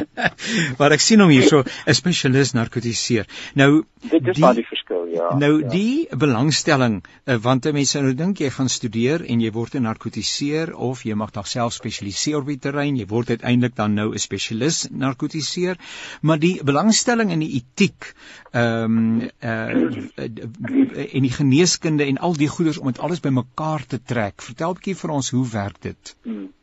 [0.79, 3.27] maar ek sien hom hier so 'n spesialis narkotiseer.
[3.59, 5.33] Nou dit is maar die verskil ja.
[5.35, 5.69] Nou ja.
[5.73, 10.71] die belangstelling uh, want mense nou dink jy gaan studeer en jy word 'n narkotiseer
[10.75, 14.19] of jy mag dalk self spesialiseer op die terrein, jy word uiteindelik dan nou 'n
[14.19, 15.75] spesialis narkotiseer,
[16.21, 18.13] maar die belangstelling in die etiek
[18.55, 23.99] ehm um, uh en die geneeskunde en al die goeders om dit alles bymekaar te
[24.03, 24.41] trek.
[24.41, 26.15] Vertel 'n bietjie vir ons hoe werk dit?
[26.23, 26.53] Hmm.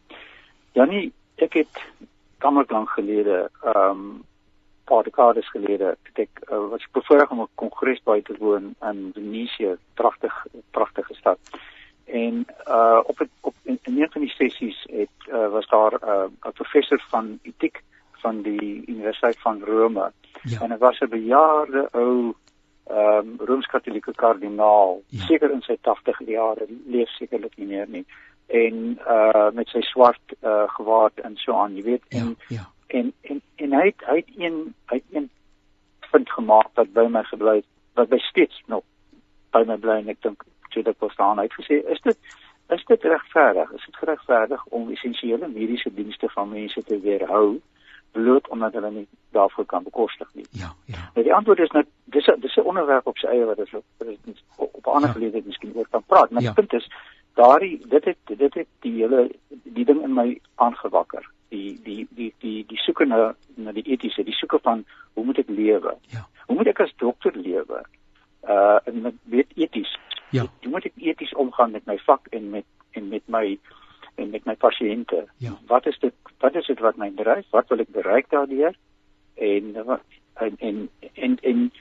[0.73, 1.83] Janie, ek het
[2.39, 4.23] kammer lank gelede, ehm um,
[4.85, 9.77] paar dekades gelede, ek uh, was bevoorreg om 'n kongres by te woon in Venesië,
[9.95, 11.39] pragtig pragtige stad.
[12.05, 15.93] En uh op het, op in, in een van die sessies het uh, was daar
[15.93, 17.83] 'n uh, professor van etiek
[18.13, 20.13] van die Universiteit van Rome.
[20.43, 20.61] Ja.
[20.61, 22.35] En dit was 'n bejaarde ou
[22.85, 25.25] ehm um, Rooms-Katolieke kardinaal, ja.
[25.25, 28.05] seker in sy 80 jare, leef sekerlik nie meer nie.
[28.47, 32.05] En uh met sy swart uh gewaad en so aan, jy weet.
[32.09, 32.66] Ja, en, ja.
[32.87, 34.59] en en en hy het hy het een
[34.92, 35.31] hy het een
[36.11, 38.85] punt gemaak wat by my gebly het, wat by steeds nog
[39.51, 40.44] by my bly en ek dink
[40.75, 42.18] toe dit was staan uit gesê, is dit
[42.75, 43.70] is dit regverdig?
[43.73, 47.61] Is dit geregverdig om essensiële mediese dienste van mense te weerhou?
[48.14, 50.46] Bloot omdat hulle nie daarvoor kan bekostig nie.
[50.50, 51.03] Ja, ja.
[51.14, 53.74] Nou die antwoord is net dis dis 'n onderwerp op sy eie wat ons
[54.57, 55.14] op, 'n ander ja.
[55.14, 56.31] geleentheid miskien oor kan praat.
[56.31, 56.53] Maar ja.
[56.53, 56.90] die punt is
[57.35, 59.31] daardie dit het dit het die hele
[59.62, 61.31] die ding in my aangewakker.
[61.48, 65.38] Die die die die die soeke na na die etiese, die soeke van hoe moet
[65.38, 65.96] ek lewe?
[66.14, 66.27] Ja.
[66.46, 67.85] Hoe moet ek as dokter lewe?
[68.42, 69.98] Uh en met weet eties.
[70.31, 70.46] Ja.
[70.62, 73.59] Hoe moet ek eties omgaan met my vak en met en met my
[74.14, 75.24] en met my pasiënte.
[75.42, 75.53] Ja.
[75.66, 77.46] Wat is dit wat is dit wat my dryf?
[77.50, 78.74] Wat wil ek bereik daardeur?
[79.35, 79.77] En
[80.35, 81.72] en en en, en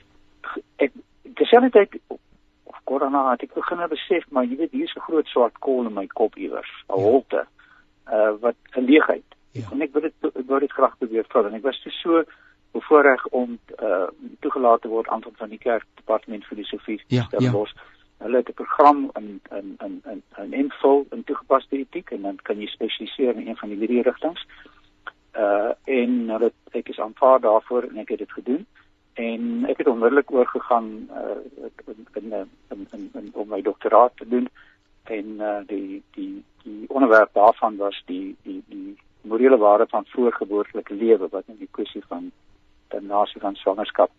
[0.76, 0.92] ek
[1.34, 5.58] terselfdertyd of korona het ek begin besef maar jy weet hier is 'n groot swart
[5.58, 7.02] kol in my kop iewers, 'n ja.
[7.02, 7.46] holte.
[8.06, 9.28] Uh wat 'n leegheid.
[9.52, 9.70] Ja.
[9.70, 12.24] En ek wil dit ek wou dit graag probeer vul en ek was so
[12.72, 14.08] bevoorreg om uh
[14.40, 17.52] toegelaat te word aan van die kerk departement filosofie ja, ja.
[18.24, 22.36] Hulle het 'n program in in in in in invul in toegepaste etiek en dan
[22.42, 24.46] kan jy spesialiseer in een van die drie rigtings.
[25.36, 28.66] Uh en hulle ek is aanvaar daarvoor en ek het dit gedoen
[29.14, 31.38] en ek het onmiddellik oorgegaan uh
[31.86, 32.32] in in
[32.70, 34.48] in, in, in om my doktoraat te doen
[35.04, 40.94] en uh die die die onderwerp daarvan was die die die morele waarde van voorgeboortelike
[40.94, 42.30] lewe wat in die kwessie van
[42.88, 44.10] ternasie van swangerskap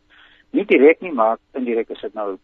[0.50, 2.38] nie direk nie maar indirek is dit nou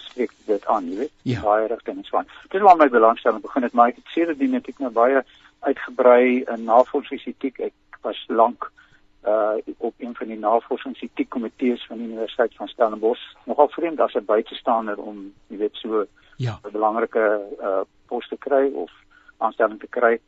[0.00, 1.12] spreek dit aan, jy weet.
[1.22, 1.40] Ja.
[1.40, 2.26] Baie rigtings van.
[2.48, 5.22] Dit waar my belangstelling begin het, maar ek het sê dit net ek nou baie
[5.60, 7.58] uitgebrei in navorsingsetiek.
[7.58, 8.70] Ek was lank
[9.26, 13.24] uh op een van die navorsingsetiekkomitees van die Universiteit van Stellenbosch.
[13.44, 16.58] Nogal vreemd as 'n buitestander om, jy weet, so 'n ja.
[16.72, 18.90] belangrike uh pos te kry of
[19.38, 20.20] aanstelling te kry.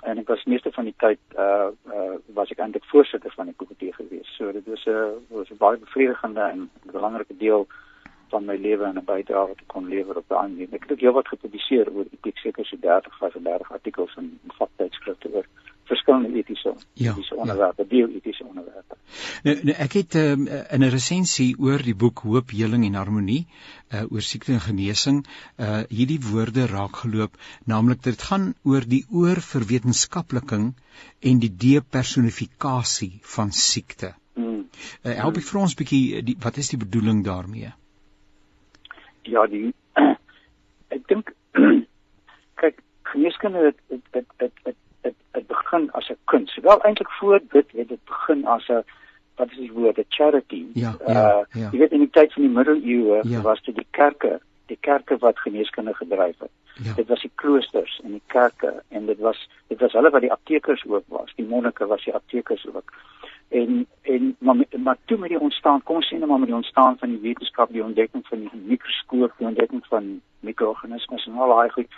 [0.00, 3.54] En ek was meeste van die tyd uh uh was ek eintlik voorsitter van die
[3.56, 4.28] komitee gewees.
[4.36, 7.66] So dit was 'n uh, was 'n baie bevredigende en belangrike deel
[8.32, 10.68] van my lewe en 'n bydrae ek kon lewer op daai manier.
[10.72, 15.46] Ek het ook heelwat gepubliseer oor etiek, seker so 30, 35 artikels in, vaktydskrifte oor
[15.86, 17.40] verskillende etiese ja, etiese ja.
[17.40, 17.88] onderwerpe, ja.
[17.88, 18.96] bioetiese onderwerpe.
[19.42, 23.46] Nou, nou ek het um, in 'n resensie oor die boek Hoop, Heling en Harmonie
[23.94, 29.04] uh oor siekte en genesing uh hierdie woorde raak geloop, naamlik dit gaan oor die
[29.10, 30.74] oor vir wetenskapliking
[31.20, 34.14] en die depersonifikasie van siekte.
[35.04, 37.72] Uh, help ek vir ons bietjie wat is die bedoeling daarmee?
[39.26, 39.74] Ja, die
[40.94, 41.32] ek dink
[42.62, 46.58] kyk geneeskunde het dit dit dit dit dit begin as 'n kuns.
[46.62, 48.84] Wel eintlik voor dit het dit begin as 'n
[49.36, 50.64] wat is die woord, 'n charity.
[50.72, 51.68] Ja, ja, uh, ja.
[51.72, 53.40] Jy weet in die tyd van die middeleeue ja.
[53.40, 56.50] was dit die kerke, die kerke wat geneeskunde gedryf het.
[56.84, 56.92] Ja.
[56.94, 60.32] Dit was die kloosters en die kerke en dit was dit was hulle wat die
[60.32, 61.32] aptekers ook was.
[61.36, 62.92] Die monnike was die aptekers ook.
[63.48, 66.56] En en maar maar toe met die ontstaan, kom ons sê net maar met die
[66.56, 71.54] ontstaan van die wetenskap, die ontdekking van die mikroskoop, die ontdekking van mikroorganismes en al
[71.54, 71.94] daai goed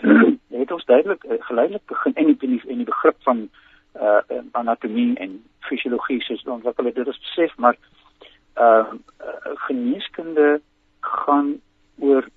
[0.62, 3.48] het ons duidelik uh, geleidelik begin in die in die begrip van
[3.94, 4.20] uh
[4.52, 7.76] anatomie en fisiologie soos ontwikkel het dit is besef maar
[8.58, 8.86] uh,
[9.66, 10.60] geneeskunde
[11.00, 11.60] gaan
[11.98, 12.28] oor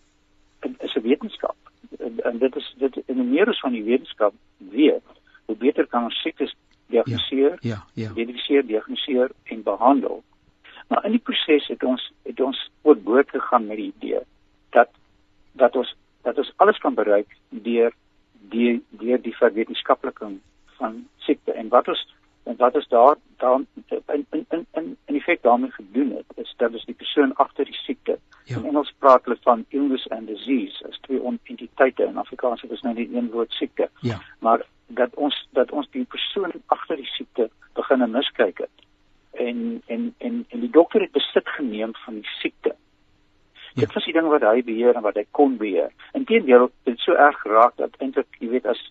[0.77, 1.55] is 'n wetenskap.
[1.99, 5.03] En, en dit is dit in die meer van die wetenskap weet
[5.45, 6.55] hoe beter kan ons siektes
[6.91, 8.11] diagnoseer ja, ja, ja.
[8.11, 10.21] identifiseer diagnoseer en behandel
[10.91, 14.23] maar in die proses het ons het ons oorboord gegaan met die idee
[14.77, 14.89] dat
[15.63, 17.93] dat ons dat ons alles kan bereik deur
[18.53, 20.39] die deur die verwetenskapliking
[20.79, 22.03] van siekte en wat ons
[22.49, 26.53] en wat ons daar dan in in in in in effek daarmee gedoen het is
[26.57, 28.57] dat ons die persoon agter die siekte ja.
[28.57, 32.93] in Engels praat hulle van illness and disease as twee ontiteite in Afrikaans is nou
[32.93, 34.21] net een woord siekte ja.
[34.39, 37.49] maar dat ons dat ons die persoon agter die siekte
[37.79, 38.87] begin miskyk het
[39.47, 42.75] en en en en die dokter het besit geneem van die siekte
[43.73, 43.85] Ja.
[43.85, 45.93] Dit was die ding wat hy beheer en wat hy kon beheer.
[46.17, 48.81] Inteendeel, dit so erg geraak dat eintlik, jy weet, as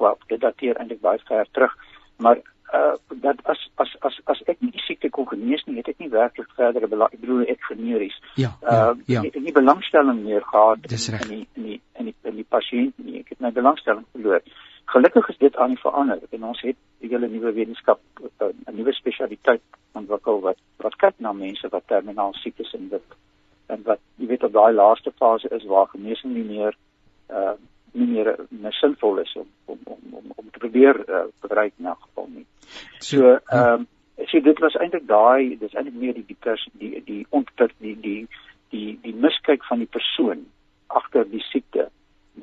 [0.00, 1.74] wel, dit dateer eintlik baie ver terug,
[2.18, 2.40] maar
[2.74, 6.02] uh dat as as as as ek nie die siekte kon genees nie, het ek
[6.02, 8.16] nie werklik verder belang, ek bedoel ek genees.
[8.34, 9.22] Ja, ja, uh, ja.
[9.24, 12.48] Ek het nie belangstelling meer gehad in, in die in die in die in die
[12.56, 13.22] pasiënt nie.
[13.22, 14.44] Ek het my belangstelling verloor.
[14.88, 18.00] Gelukkig is dit aan verander en ons het 'n hele nuwe wetenskap,
[18.40, 23.16] 'n nuwe spesialiteit ontwikkel wat wat kyk na mense wat terminaal siek is en dit
[23.66, 26.76] en wat jy weet op daai laaste fase is waar genesing nie meer
[27.30, 27.56] uh
[27.92, 31.94] nie meer meer sinvol is om om om om, om te probeer uh, bereik na
[31.94, 32.46] geval nie.
[32.98, 33.40] So ja.
[33.46, 33.86] ehm um,
[34.28, 37.96] sien dit was eintlik daai dis eintlik meer die die pers, die die ontput die
[38.02, 38.20] die
[38.74, 40.46] die die miskyk van die persoon
[40.86, 41.88] agter die siekte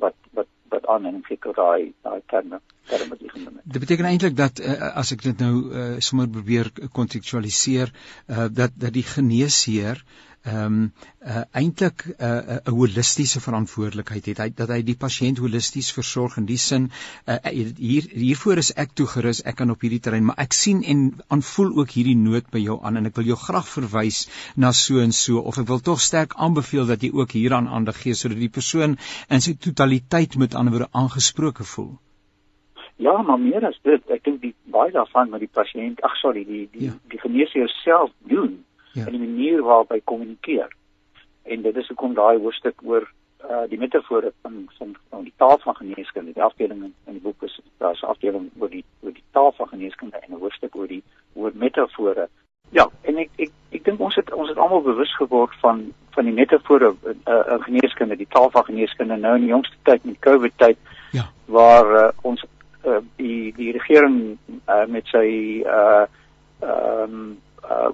[0.00, 3.64] wat wat wat aan en fikkel daai daai terme terme die genoem het.
[3.64, 8.74] Dit beteken eintlik dat uh, as ek dit nou uh, sommer probeer kontekstualiseer uh, dat
[8.74, 10.02] dat die geneesheer
[10.46, 10.92] ehm um,
[11.26, 14.38] uh, eintlik 'n uh, 'n holistiese verantwoordelikheid het.
[14.38, 16.84] Hy dat hy die pasiënt holisties versorg in die sin
[17.26, 21.02] uh, hier hiervoor is ek toegerus, ek kan op hierdie terrein, maar ek sien en
[21.36, 24.20] aanvoel ook hierdie nood by jou aan en ek wil jou graag verwys
[24.56, 27.98] na so en so of ek wil tog sterk aanbeveel dat jy ook hieraan aandag
[28.02, 28.96] gee sodat die persoon
[29.28, 31.96] in sy totaliteit met ander woorde aangesproke voel.
[32.96, 36.44] Ja, maar meer as dit, ek dink die baie daarvan met die pasiënt, ag sorry,
[36.44, 36.94] die die ja.
[37.10, 38.62] die geneesheer self doen
[38.96, 39.06] ja.
[39.06, 40.72] in die manier waarop hy kommunikeer.
[41.42, 43.06] En dit is hoekom daai hoofstuk oor
[43.46, 47.22] uh die metafore van van, van die taal van geneeskunde, die afdeling in, in die
[47.22, 50.76] boek is daar's 'n afdeling oor die oor die taal van geneeskunde en 'n hoofstuk
[50.76, 51.02] oor die
[51.34, 52.28] oor metafore.
[52.70, 56.24] Ja, en ek ek ek dink ons het ons het almal bewus geword van van
[56.24, 60.18] die metafore uh, in geneeskunde, die taal van geneeskunde nou in die jongste tyd met
[60.18, 60.78] COVID tyd.
[61.12, 61.28] Ja.
[61.44, 62.44] Waar uh, ons
[62.86, 66.06] uh, die die regering uh, met sy uh
[66.60, 67.92] ehm um, uh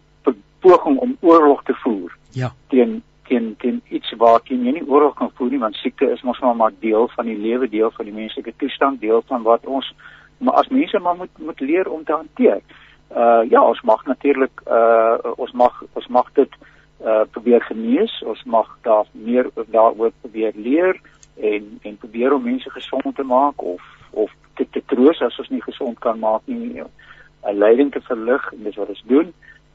[0.64, 2.16] poging om oorlog te voer.
[2.33, 2.53] Ja.
[2.72, 6.40] teen teen teen iets teen jy nie oorlog kan voer nie want siekte is mos
[6.40, 9.92] maar maar deel van die lewe, deel van die menslike toestand, deel van wat ons
[10.42, 12.61] maar as mense maar moet moet leer om te hanteer.
[13.11, 16.59] Uh ja, ons mag natuurlik uh ons mag ons mag dit
[17.05, 21.01] uh probeer genees, ons mag daar meer daaroor probeer leer
[21.37, 25.48] en en probeer om mense gesond te maak of of te, te troos as ons
[25.48, 29.33] nie gesond kan maak nie, 'n leiding te verlig en dis wat ons doen.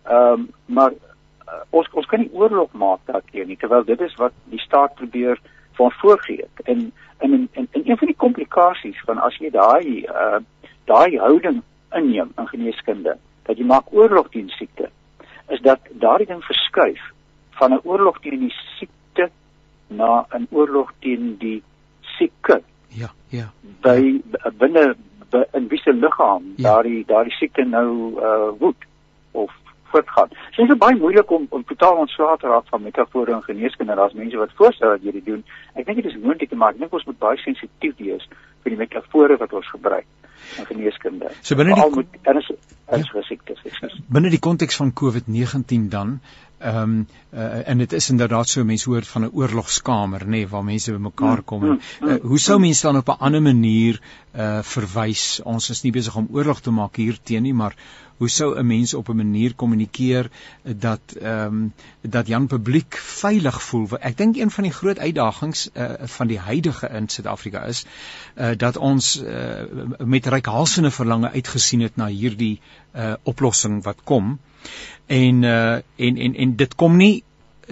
[0.08, 4.16] Ehm um, maar uh, ons ons kan nie oorlog maak daarteen nie terwyl dit is
[4.16, 5.40] wat die staat probeer
[5.78, 6.48] vir ons voorgee.
[6.64, 10.40] En in in in, in een van die komplikasies van as jy daai uh
[10.88, 11.62] daai houding
[11.96, 13.18] inneem in geneeskunde
[13.48, 14.90] dat jy maak oorlog teen siekte
[15.52, 17.02] is dat daardie ding verskuif
[17.60, 19.30] van 'n oorlog teen die siekte
[19.88, 21.64] na 'n oorlog teen die
[22.02, 22.62] sieke.
[22.88, 23.52] Ja, ja.
[23.82, 24.22] By
[24.58, 24.96] binne
[25.54, 26.64] in wie se liggaam ja.
[26.70, 27.90] daardie daardie siekte nou
[28.22, 28.86] uh woed
[29.32, 29.52] of
[29.92, 30.30] voortgaan.
[30.56, 33.96] Dit is baie moeilik om om totaal ontslae te raak van metafore en geneeskunde.
[33.96, 35.44] Daar's mense wat voorstel dat jy dit doen.
[35.74, 38.30] Ek dink dit is moontlik, maar ek dink ons moet baie sensitief wees
[38.64, 40.06] vir die metafore wat ons gebruik
[40.58, 41.32] in geneeskunde.
[41.42, 42.52] So binne die moet erns
[42.88, 43.90] erns ja.
[44.08, 46.20] Binne die konteks van COVID-19 dan
[46.58, 50.48] Ehm um, uh, en dit is inderdaad so mense hoor van 'n oorlogskamer nê nee,
[50.48, 54.02] waar mense bymekaar kom en uh, hoe sou mense dan op 'n ander manier
[54.36, 55.40] uh verwys?
[55.44, 57.76] Ons is nie besig om oorlog te maak hier teen nie maar
[58.18, 60.30] hoe sou 'n mens op 'n manier kommunikeer
[60.64, 63.88] dat ehm um, dat Jan publiek veilig voel?
[64.00, 67.86] Ek dink een van die groot uitdagings uh van die huidige in Suid-Afrika is
[68.36, 69.62] uh dat ons uh,
[69.98, 72.62] met reikhalsende verlange uitgesien het na hierdie
[72.96, 74.40] uh oplossing wat kom
[75.08, 77.24] en uh en en en dit kom nie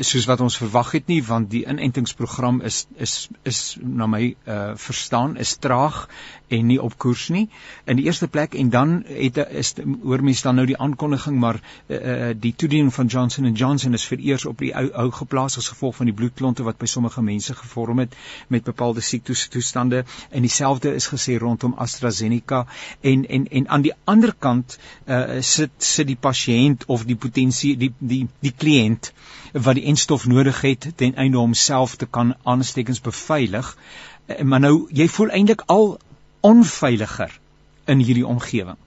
[0.04, 4.74] soos wat ons verwag het nie want die inentingsprogram is is is na my uh
[4.76, 6.08] verstaan is traag
[6.48, 7.48] en nie op koers nie.
[7.86, 11.62] In die eerste plek en dan het is hoor mense dan nou die aankondiging maar
[11.88, 15.58] uh die toediening van Johnson & Johnson is vir eers op die ou ou geplaas
[15.58, 18.16] as gevolg van die bloedklonte wat by sommige mense gevorm het
[18.48, 20.04] met bepaalde siektoestande.
[20.30, 22.66] En dieselfde is gesê rondom AstraZeneca.
[23.02, 24.78] En en en aan die ander kant
[25.08, 29.14] uh sit sit die pasiënt of die potensie die die die kliënt
[29.63, 33.78] wat die enstof nodig het ten einde om homself te kan aanstekens beveilig.
[34.26, 35.98] Eh, maar nou jy voel eintlik al
[36.39, 37.39] onveiliger
[37.86, 38.78] in hierdie omgewing.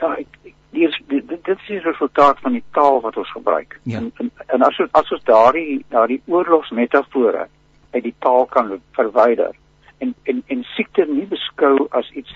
[0.00, 3.80] Ja, ek dis dit, dit is die resultaat van die taal wat ons gebruik.
[3.82, 3.98] Ja.
[3.98, 7.48] En, en en as as ons daardie daardie oorlogsmetafore
[7.92, 9.52] uit die taal kan verwyder
[9.98, 12.32] en en en siekte nie beskou as iets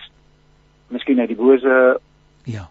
[0.94, 1.76] miskien uit die bose
[2.56, 2.68] ja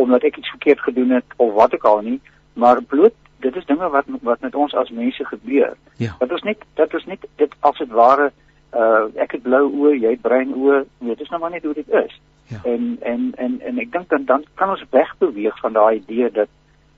[0.00, 2.20] omdat ek iets verkeerd gedoen het of wat ook al nie
[2.62, 5.76] maar bloot dit is dinge wat wat met ons as mense gebeur.
[5.96, 6.16] Ja.
[6.18, 8.30] Dat ons net dat ons net dit as dit ware
[8.74, 11.64] uh ek het blou oë, jy het bruin oë, nee, dit is nou maar net
[11.64, 12.20] hoe dit is.
[12.52, 12.60] Ja.
[12.64, 16.48] En en en en ek dink dan dan kan ons wegbeweeg van daai idee dat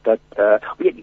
[0.03, 0.59] dat uh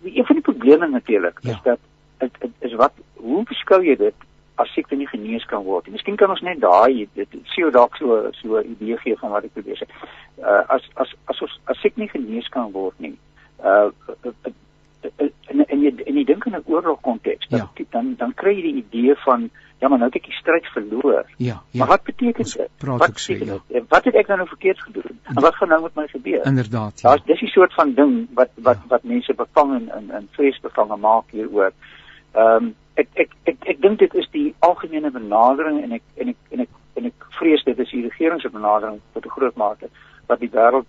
[0.06, 1.52] een van die probleme natuurlik ja.
[1.52, 1.80] is dat
[2.18, 5.88] dit is wat hoe beskou jy dit as siekte nie genees kan word.
[5.88, 9.44] Miskien kan ons net daai dit sien dalk so so 'n idee gee van wat
[9.44, 9.88] ek probeer sê.
[10.38, 13.16] Uh as as as ons as siek nie genees kan word nie.
[13.64, 13.90] Uh
[15.02, 17.86] en en jy en jy dink in 'n oorlog konteks dan ja.
[17.90, 21.26] dan dan kry jy die idee van ja maar nou het ek die stryd verloor.
[21.38, 21.80] Ja, ja.
[21.80, 22.70] Maar wat beteken dit?
[22.80, 23.60] Wat sê jy?
[23.68, 23.82] Ja.
[23.88, 25.20] Wat het ek nou, nou verkeerd gedoen?
[25.24, 26.46] En wat gaan nou met my gebeur?
[26.46, 27.00] Inderdaad.
[27.00, 27.10] Ja.
[27.10, 28.88] Daar's dis 'n soort van ding wat wat ja.
[28.88, 31.72] wat mense bevang en in in vrees bevange maak hieroor.
[32.32, 36.28] Ehm um, ek ek ek ek dink dit is die algemene benadering en ek en
[36.28, 39.56] ek en ek en ek vrees dit is die regering se benadering tot 'n groot
[39.56, 39.90] mate
[40.28, 40.86] wat die wêreld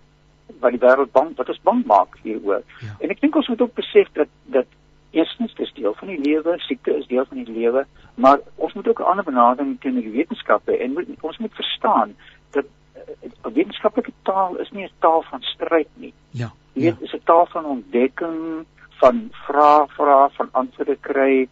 [0.59, 2.63] wat die wêreld bang wat ons bang maak hieroor.
[2.79, 2.95] Ja.
[2.99, 4.65] En ek dink ons moet ook besef dat dat
[5.11, 7.85] eerstens dis deel van die lewe, siekte is deel van die lewe,
[8.15, 12.15] maar ons moet ook 'n ander benadering teenoor die wetenskappe en moet, ons moet verstaan
[12.51, 16.13] dat uh, wetenskaplike taal is nie 'n taal van stryd nie.
[16.29, 16.51] Ja.
[16.73, 17.05] Dit ja.
[17.05, 18.65] is 'n taal van ontdekking,
[19.01, 21.47] van vra vra, van antwoorde kry.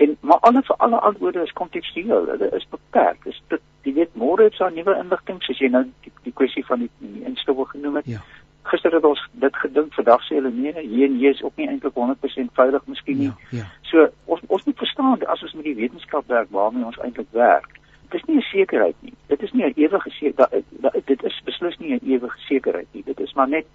[0.00, 2.28] En maar alle vir alle antwoorde is kontekstueel.
[2.38, 3.24] Dit is beperk.
[3.24, 6.64] Dit is jy weet môre het daar nuwe inligting soos jy nou die, die kwessie
[6.68, 8.08] van die, die instowwe genoem het.
[8.08, 8.20] Ja.
[8.68, 11.68] Gister het ons dit gedink, vandag sê hulle nee, hier en hier is ook nie
[11.68, 13.30] eintlik 100% veilig miskien nie.
[13.32, 13.68] Ja, ja.
[13.90, 17.78] So ons ons moet verstaan as ons met die wetenskap werk waarmee ons eintlik werk.
[18.10, 19.14] Dit is nie 'n sekerheid nie.
[19.32, 20.64] Dit is nie 'n ewige sekerheid
[21.10, 23.04] dit is beslis nie 'n ewige sekerheid nie.
[23.04, 23.66] Dit is maar net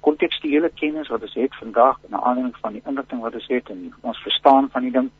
[0.00, 3.94] kontekstuele kennis wat ons het vandag in aanleiding van die inligting wat ons het en
[4.00, 5.10] ons verstaan van die ding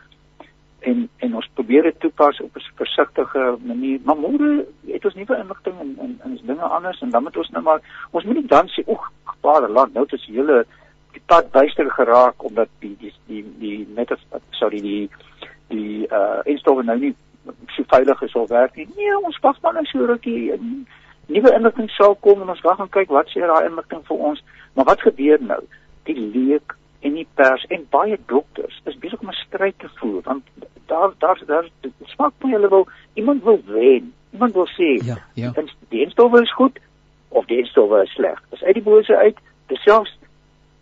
[0.80, 4.00] en en ons probeer dit toepas op 'n versigtige manier.
[4.04, 7.50] Maar môre het ons nuwe inligting en en is dinge anders en dan moet ons
[7.50, 9.10] nou maar ons moet nie dan sê oek,
[9.40, 10.66] vader land nou het jy hele
[11.12, 14.12] die pad byster geraak omdat die die die die net
[14.50, 15.10] sorry die
[15.68, 17.14] die uh instowwe nou nie
[17.66, 18.88] so veilig is of werk nie.
[18.96, 20.52] Nee, ons wag maar net so rukkie
[21.26, 24.44] nuwe inligting sal kom en ons wag en kyk wat sê daai inligting vir ons.
[24.74, 25.62] Maar wat gebeur nou?
[26.02, 30.22] Die leek en die pers en baie dokters is besig om 'n stryd te voer
[30.22, 30.44] want
[30.86, 31.68] daar daar daar
[32.04, 35.52] smaak my hulle wil iemand wil wen iemand wil sê ja, ja.
[35.88, 36.78] die instowwe is goed
[37.28, 38.42] of die instowwe is sleg?
[38.50, 40.18] Is uit die bose uit selfs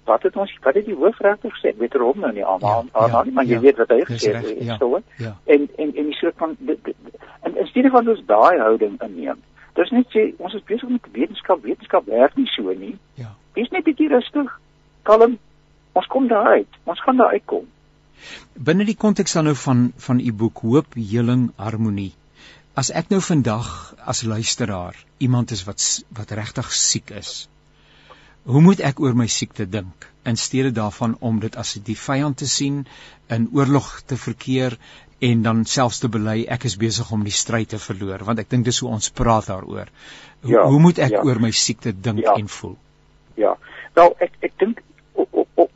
[0.04, 1.76] wat het ons wat het die hoofregter gesê?
[1.78, 4.62] Weet hom nou nie almal ja, ja, maar jy ja, weet wat hy gesê het
[4.62, 4.78] ja,
[5.16, 5.36] ja.
[5.44, 6.56] en en en die soort van
[7.42, 9.42] en in steede van ons daai houding inneem
[9.76, 12.94] dis net sê ons is besig met wetenskap wetenskap werk nie so nie.
[13.20, 13.34] Ja.
[13.58, 14.52] Wees net bietjie rustig
[15.08, 15.36] kalm
[15.96, 16.78] ons kom daar uit.
[16.84, 17.64] Ons gaan daar uitkom.
[18.68, 22.12] Binne die konteks dan nou van van u boek Hoop, Heling, Harmonie.
[22.76, 23.68] As ek nou vandag
[24.12, 25.84] as luisteraar iemand is wat
[26.18, 27.48] wat regtig siek is.
[28.46, 32.38] Hoe moet ek oor my siekte dink in steede daarvan om dit as die vyand
[32.38, 32.84] te sien,
[33.28, 34.76] in oorlog te verkeer
[35.28, 38.50] en dan selfs te bely ek is besig om die stryd te verloor want ek
[38.52, 39.92] dink dis hoe ons praat daaroor.
[40.42, 41.24] Hoe, ja, hoe moet ek ja.
[41.24, 42.36] oor my siekte dink ja.
[42.36, 42.76] en voel?
[43.40, 43.56] Ja.
[43.96, 44.84] Wel ek ek dink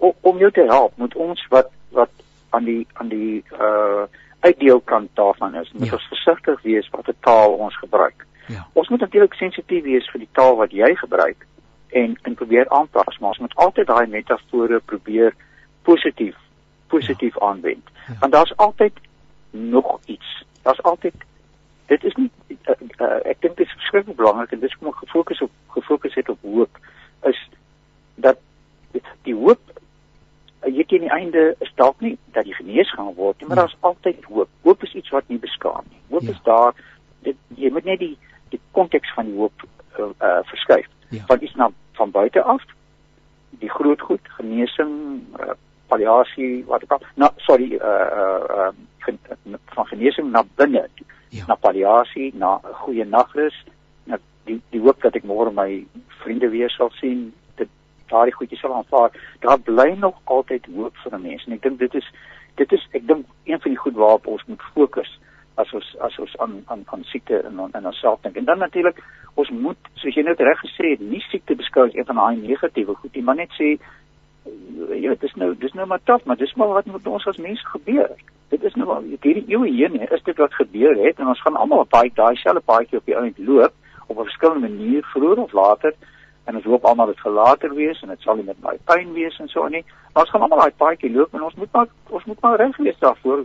[0.01, 2.11] om jou te help moet ons wat wat
[2.51, 4.09] aan die aan die uh
[4.41, 5.73] uitdeelkant daarvan is.
[5.73, 5.93] Moet ja.
[5.93, 8.27] ons versigtig wees wat 'n taal ons gebruik.
[8.47, 8.67] Ja.
[8.73, 11.47] Ons moet natuurlik sensitief wees vir die taal wat jy gebruik
[11.89, 15.35] en en probeer aanpas, maar ons moet altyd daai metafore probeer
[15.83, 16.37] positief
[16.87, 17.47] positief ja.
[17.47, 17.91] aanwend.
[18.07, 18.15] Ja.
[18.21, 18.93] Want daar's altyd
[19.51, 20.45] nog iets.
[20.63, 21.15] Daar's altyd
[21.87, 25.03] dit is nie uh, uh, ek dink dit is verskriklik belangrik en dis kom ek
[25.05, 26.79] gefokus op gefokus het op hoop
[27.23, 27.49] is
[28.15, 28.39] dat
[29.23, 29.61] die hoop
[30.67, 33.63] jy teen die einde is dalk nie dat jy genees gaan word nie, maar ja.
[33.63, 34.49] daar's altyd hoop.
[34.63, 36.01] Hoop is iets wat nie beskaam nie.
[36.11, 36.31] Hoop ja.
[36.31, 36.75] is daar
[37.23, 38.17] dit jy moet net die
[38.51, 39.65] die konteks van die hoop
[39.99, 40.87] uh, uh, verskuif.
[41.09, 41.25] Ja.
[41.27, 42.65] Van iets na van buite af
[43.59, 45.57] die groot goed, genesing, uh,
[45.87, 47.07] palliasie, wat ook al.
[47.15, 50.89] Nou, sorry, uh uh, uh van genesing na binne.
[51.29, 51.45] Ja.
[51.47, 53.65] Na palliasie, na 'n goeie nagrus,
[54.05, 55.87] na die die hoop dat ek môre my
[56.23, 57.33] vriende weer sal sien,
[58.11, 59.11] daardie goedjies sal aanvaar.
[59.41, 62.13] Daar bly nog altyd hoop vir 'n mens en ek dink dit is
[62.57, 65.19] dit is ek dink een van die goed waarop ons moet fokus
[65.55, 68.37] as ons as ons aan aan aan siekte en aan onsself dink.
[68.37, 69.03] En dan natuurlik
[69.35, 72.37] ons moet soos jy net reg gesê het, nie siekte beskou as een van daai
[72.37, 73.77] negatiewe goed nie, maar net sê
[74.89, 77.37] ja, dit is nou dis nou maar taaf, maar dis maar wat met ons as
[77.37, 78.11] mense gebeur.
[78.51, 81.57] Dit is nou al hierdie eeue heen, is dit wat gebeur het en ons gaan
[81.61, 83.75] almal op daai daai selfe paadjie op die ount loop
[84.07, 85.95] op 'n verskillende manier vroeër of later
[86.51, 89.13] en ons hoop almal dit gaan later wees en dit sal nie met baie pyn
[89.15, 89.85] wees en so nie.
[90.13, 92.81] Maar ons gaan almal daai paadjie loop en ons moet maar ons moet maar reg
[92.87, 93.45] wees daarvoor.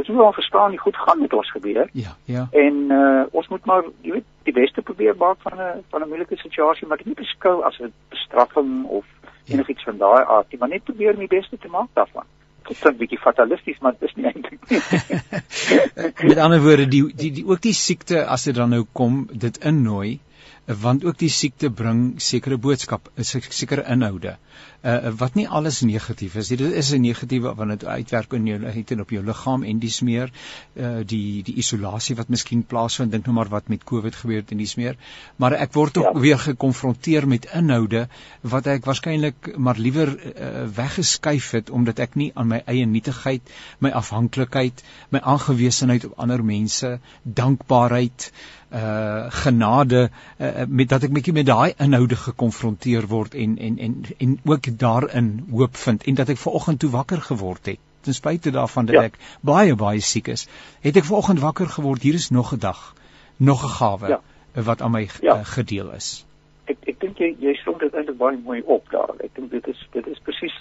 [0.00, 1.88] Ons moet wel verstaan nie goed gaan met ons gebeur.
[1.92, 2.46] Ja, ja.
[2.64, 6.08] En uh ons moet maar jy weet die beste probeer maak van 'n van 'n
[6.08, 9.06] moeilike situasie, maar dit nie beskou as 'n bestraffing of
[9.44, 9.54] ja.
[9.54, 12.26] enigiets van daai aard nie, maar net probeer om die beste te maak daarvan.
[12.68, 16.28] Dit klink bietjie fatalisties, maar dit is nie eintlik nie.
[16.30, 19.64] Met ander woorde, die die die ook die siekte as dit dan nou kom, dit
[19.64, 20.20] innooi
[20.66, 24.36] want ook die siekte bring sekere boodskap, sekere inhoude.
[24.80, 26.48] Uh wat nie alles negatief is.
[26.48, 29.78] Dit is 'n negatiewe wanneer dit uitwerk in jou het en op jou liggaam en
[29.78, 30.30] dis meer
[30.76, 33.12] uh die die isolasie wat miskien plaasvind.
[33.12, 34.96] Dink nou maar wat met COVID gebeur het en dis meer.
[35.36, 36.20] Maar ek word ook ja.
[36.20, 38.08] weer gekonfronteer met inhoude
[38.40, 43.42] wat ek waarskynlik maar liewer uh, weggeskuif het omdat ek nie aan my eie nietigheid,
[43.78, 51.32] my afhanklikheid, my aangewesenheid op ander mense, dankbaarheid uh genade uh, met dat ek bietjie
[51.34, 56.28] met daai inhoude gekonfronteer word en en en en ook daarin hoop vind en dat
[56.28, 59.02] ek ver oggend toe wakker geword het ten spyte daarvan dat ja.
[59.10, 60.46] ek baie baie siek is
[60.80, 62.94] het ek ver oggend wakker geword hier is nog 'n dag
[63.36, 64.20] nog 'n gawe ja.
[64.54, 65.36] wat aan my ja.
[65.36, 66.24] uh, gedeel is
[66.64, 69.66] ek ek dink jy jy som dit eintlik baie mooi op daar ek dink dit
[69.66, 70.56] is dit is presies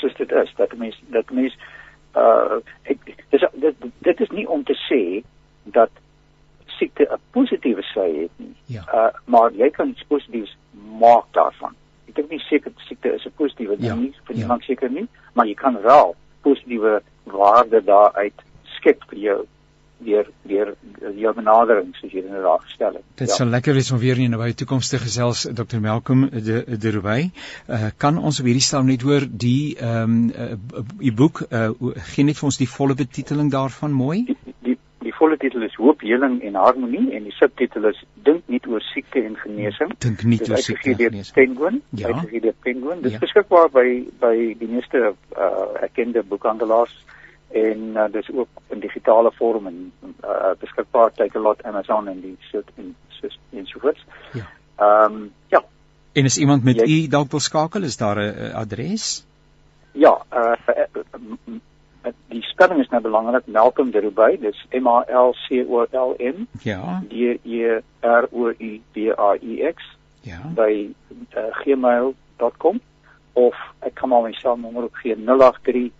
[0.00, 1.56] soos dit is dat mense dat mense
[2.16, 2.98] uh ek
[3.30, 5.02] dis dit, dit is nie om te sê
[5.64, 5.90] dat
[6.78, 8.54] siekte 'n positiewe sy het nie.
[8.66, 8.84] Ja.
[8.92, 10.56] Uh maar jy kan iets positiefs
[11.00, 11.74] maak daarvan.
[12.08, 13.94] Ek dink nie seker siekte is 'n positiewe ding ja.
[13.94, 14.66] nie, vir iemand ja.
[14.66, 18.42] seker nie, maar jy kan wel positiewe waarde daaruit
[18.76, 19.46] skep vir jou
[19.98, 20.74] deur deur
[21.16, 23.04] jou benadering soos jy dit nou daar gestel het.
[23.16, 23.38] Dit ja.
[23.38, 25.80] sal lekker wees om weer in 'n nabye toekoms te gesels Dr.
[25.80, 27.30] Malcolm de de Rouwey.
[27.68, 31.70] Uh kan ons op hierdie stadium net hoor die ehm um, uh, u boek uh
[32.12, 34.24] gee net vir ons die volle betiteling daarvan mooi?
[34.24, 34.36] Die,
[35.46, 39.36] titel is Hoop, Heling en Harmonie en die subtitel is Dink nie oor siekte en
[39.38, 39.92] genesing.
[40.02, 41.34] Dink nie oor siekte en genesing.
[41.36, 42.10] Penguin, ja.
[42.10, 43.02] uitgegee deur Penguin.
[43.04, 43.22] Dit is ja.
[43.22, 43.86] beskikbaar by
[44.22, 46.94] by die meeste uh erkende boekhandelaars
[47.56, 52.74] en uh, dis ook in digitale vorm en uh beskikbaar Takealot, Amazon en die soort
[52.76, 52.94] en
[53.56, 54.02] en so voort.
[54.32, 54.48] Ja.
[54.76, 55.62] Ehm um, ja.
[56.12, 59.24] En as iemand met Jy, u dalk wil skakel, is daar 'n adres?
[59.92, 60.52] Ja, uh
[62.28, 66.46] die spelling is nou belangrik Malcolm Derubay dis M A L C O L M
[66.62, 67.02] ja.
[67.08, 69.82] D E R O U B A I X
[70.26, 70.40] ja.
[70.54, 70.94] by
[71.36, 72.80] uh, gmail.com
[73.32, 73.54] of
[73.86, 75.90] ek kan maar my selfnommer op gee 083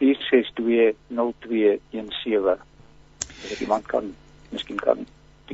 [0.00, 2.58] 462 0217
[3.50, 4.14] as iemand kan
[4.50, 5.06] miskien kan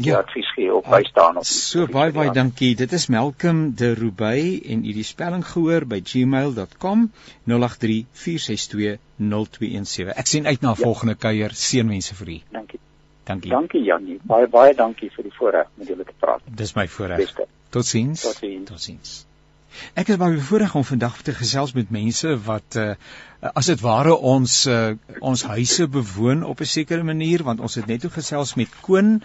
[0.05, 0.19] ja.
[0.19, 2.77] advies gee of bystaan of So baie baie dankie.
[2.77, 7.13] Dit is Malcolm de Roubaix en u die spelling gehoor by gmail.com
[7.49, 7.55] 0834620217.
[10.15, 10.85] Ek sien uit na 'n ja.
[10.85, 11.51] volgende kuier.
[11.55, 12.41] Seënwense vir u.
[12.51, 12.81] Dankie.
[13.25, 13.51] Dankie.
[13.51, 14.19] Dankie Janie.
[14.23, 16.41] Baie baie dankie vir die voorreg met julle te praat.
[16.45, 17.35] Dis my voorreg.
[17.71, 18.23] Totsiens.
[18.23, 18.71] Totsiens.
[18.71, 19.27] Totsiens.
[19.99, 22.95] Ek is baie bevoorreg om vandag te gesels met mense wat uh
[23.41, 27.87] as dit ware ons uh, ons huise bewoon op 'n sekere manier want ons het
[27.87, 29.23] net toe gesels met Koen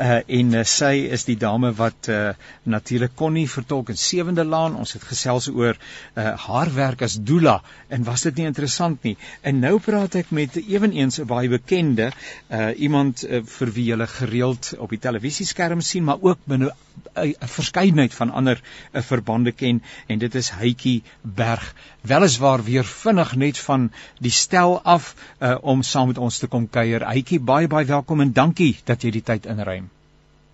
[0.00, 2.32] uh, en uh, sy is die dame wat uh,
[2.62, 4.76] natuurlik Connie vertolk in Sewende Laan.
[4.76, 9.16] Ons het gesels oor uh, haar werk as doula en was dit nie interessant nie?
[9.42, 12.12] En nou praat ek met ewenigs 'n baie bekende
[12.48, 16.72] uh, iemand uh, vir wie jy gereeld op die televisieskerm sien maar ook binne
[17.14, 18.60] 'n verskeidenheid van ander
[18.92, 21.74] uh, verbande ken en dit is Heitjie Berg.
[22.00, 26.68] Weliswaar weer vinnig net van die stel af uh, om saam met ons te kom
[26.68, 27.06] kuier.
[27.06, 29.90] Heitjie, baie baie welkom en dankie dat jy die tyd inruim.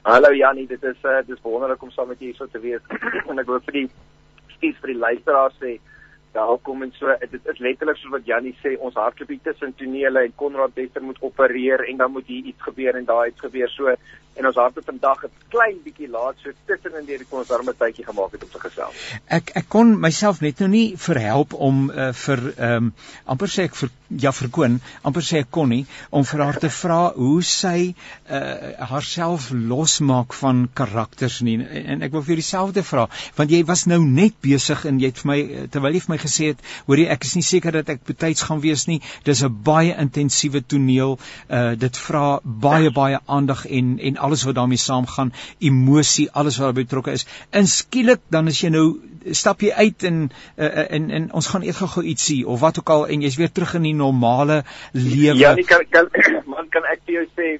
[0.07, 2.81] Hallo Jannie, dit is uh, dis wonderlik om saam met jou hier so te wees.
[3.29, 3.89] en ek wil vir die
[4.57, 5.77] stief vir die luisteraars sê
[6.37, 10.35] welkom en so dit is letterlik soos wat Jannie sê ons hier tussen tonele en
[10.37, 13.95] Konrad Bester moet opereer en dan moet hier iets gebeur en daar iets gebeur so
[14.37, 17.69] en ons harte vandag 'n klein bietjie laat so tussenin deur die kon ons darm
[17.69, 18.97] 'n tydjie gemaak het om te gesels.
[19.27, 22.93] Ek ek kon myself net nou nie verhelp om uh, vir ehm um,
[23.25, 26.59] amper sê ek vir ja vir Koen, amper sê ek kon nie om vir haar
[26.63, 27.95] te vra hoe sy
[28.31, 33.07] uh, haarself losmaak van karakters nie en, en ek wil vir dieselfde vra
[33.37, 35.39] want jy was nou net besig en jy het vir my
[35.73, 38.63] terwyl jy vir my gesê het hoorie ek is nie seker dat ek betyds gaan
[38.63, 44.23] wees nie dis 'n baie intensiewe toneel uh, dit vra baie baie aandag en en
[44.27, 45.33] alles wat daarmee saamgaan,
[45.71, 47.27] emosie, alles wat daarbey betrokke is.
[47.63, 48.87] Inskielik dan as jy nou
[49.35, 52.93] stap jy uit en uh, en en ons gaan eers gou ietsie of wat ook
[52.95, 54.63] al en jy's weer terug in die normale
[54.93, 55.39] lewe.
[55.39, 56.11] Ja, nie kan kan
[56.57, 57.57] man kan ek vir jou sê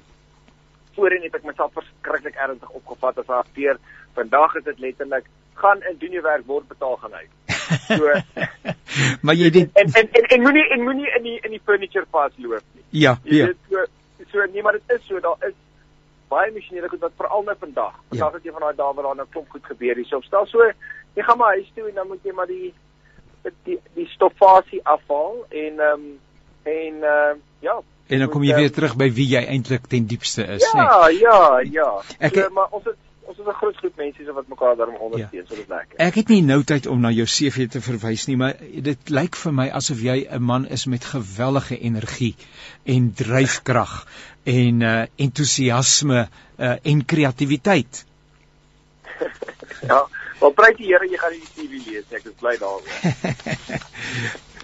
[0.97, 3.81] voorheen het ek myself verskriklik ernstig opgevat as 'n akteur.
[4.17, 7.29] Vandag is dit letterlik gaan in doen jou werk word betaal gaan uit.
[7.87, 8.13] So
[9.25, 12.05] maar jy dit en en en, en moenie en moenie in die in die furniture
[12.11, 12.83] pas loop nie.
[12.89, 13.51] Ja, ja.
[13.69, 13.85] So
[14.31, 15.55] so nee, maar dit is so daar is
[16.31, 17.95] baie masjinerie goed wat veral nou vandag.
[18.09, 18.35] Vandag ja.
[18.35, 20.07] het jy van daai dae waar daar nou klop goed gebeur hier.
[20.09, 20.69] So stel so,
[21.15, 22.73] jy gaan maar huis toe en dan moet jy maar die
[23.63, 26.07] die die stoffasie afhaal en ehm um,
[26.67, 27.79] en uh, ja.
[28.07, 31.19] En dan kom jy weer terug by wie jy eintlik ten diepste is, ja, nee.
[31.19, 31.89] Ja, ja, ja.
[32.19, 35.41] Ek so, maar ons het ons is 'n groot groep mense wat mekaar daarom ondersteun,
[35.41, 35.47] ja.
[35.49, 35.99] so dit lekker.
[35.99, 38.55] Ek het nie nou tyd om na jou CV te verwys nie, maar
[38.89, 42.35] dit lyk vir my asof jy 'n man is met gewellige energie
[42.85, 44.07] en dryfkrag
[44.43, 48.05] en uh entoesiasme uh en kreatiwiteit.
[49.91, 50.07] ja,
[50.39, 52.83] wel prys die Here jy gaan die TV lees, ek is bly daaroor.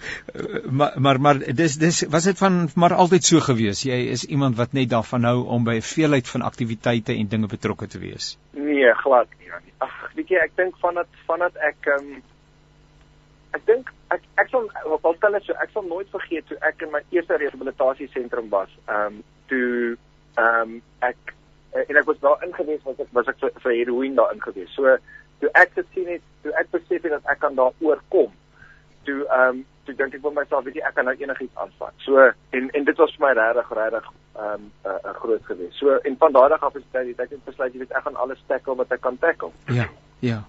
[0.69, 3.83] maar maar maar dis dis was dit van maar altyd so gewees.
[3.83, 7.47] Jy is iemand wat net daarvan hou om by 'n veelheid van aktiwiteite en dinge
[7.47, 8.37] betrokke te wees.
[8.51, 9.51] Nee, glad nie.
[9.77, 12.21] Ag, weet jy, ek dink vandat vandat ek ehm um,
[13.53, 14.69] ek dink ek ek sal
[15.03, 18.69] wel tel so ek sal nooit vergeet toe ek in my eerste rehabilitasie sentrum was.
[18.87, 19.97] Ehm um, toe
[20.37, 21.33] ehm um, ek
[21.73, 24.73] en ek was daar ingewees was ek was ek vir, vir heroïne daar ingewees.
[24.77, 24.97] So
[25.41, 28.31] toe ek dit sien het, toe ek besef het dat ek kan daar oorkom.
[29.03, 31.93] Toe ehm um, toe dink ek vir myself, weet jy, ek kan nou enigiets aanvat.
[32.05, 32.29] So
[32.59, 35.77] en en dit was vir my regtig regtig ehm um, 'n uh, groot gewees.
[35.79, 38.43] So en van daardie af is dit ek het besluit jy weet ek gaan alles
[38.47, 39.51] tackle wat ek kan tackle.
[39.67, 39.89] Ja,
[40.19, 40.43] ja.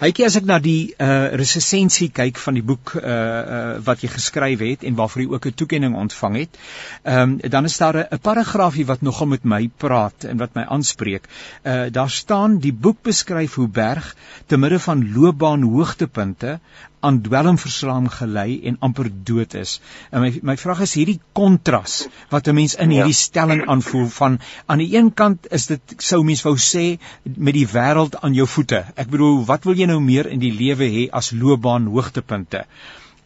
[0.00, 4.10] Hykie as ek na die uh resensie kyk van die boek uh uh wat jy
[4.12, 6.58] geskryf het en waarvoor jy ook 'n toekenning ontvang het,
[7.02, 10.64] ehm um, dan is daar 'n paragraafie wat nogal met my praat en wat my
[10.64, 11.28] aanspreek.
[11.64, 14.14] Uh daar staan die boek beskryf hoe Berg
[14.46, 16.60] te midde van loopbaan hoogtepunte
[17.06, 19.76] aan dwelmverslaam gelei en amper dood is.
[20.10, 21.96] En my my vraag is hierdie kontras
[22.32, 23.22] wat 'n mens in hierdie ja.
[23.22, 26.84] stelling aanvoel van aan die een kant is dit sou mens wou sê
[27.22, 28.84] met die wêreld aan jou voete.
[28.96, 32.66] Ek bedoel wat wil jy nou meer in die lewe hê as loopbaan hoogtepunte?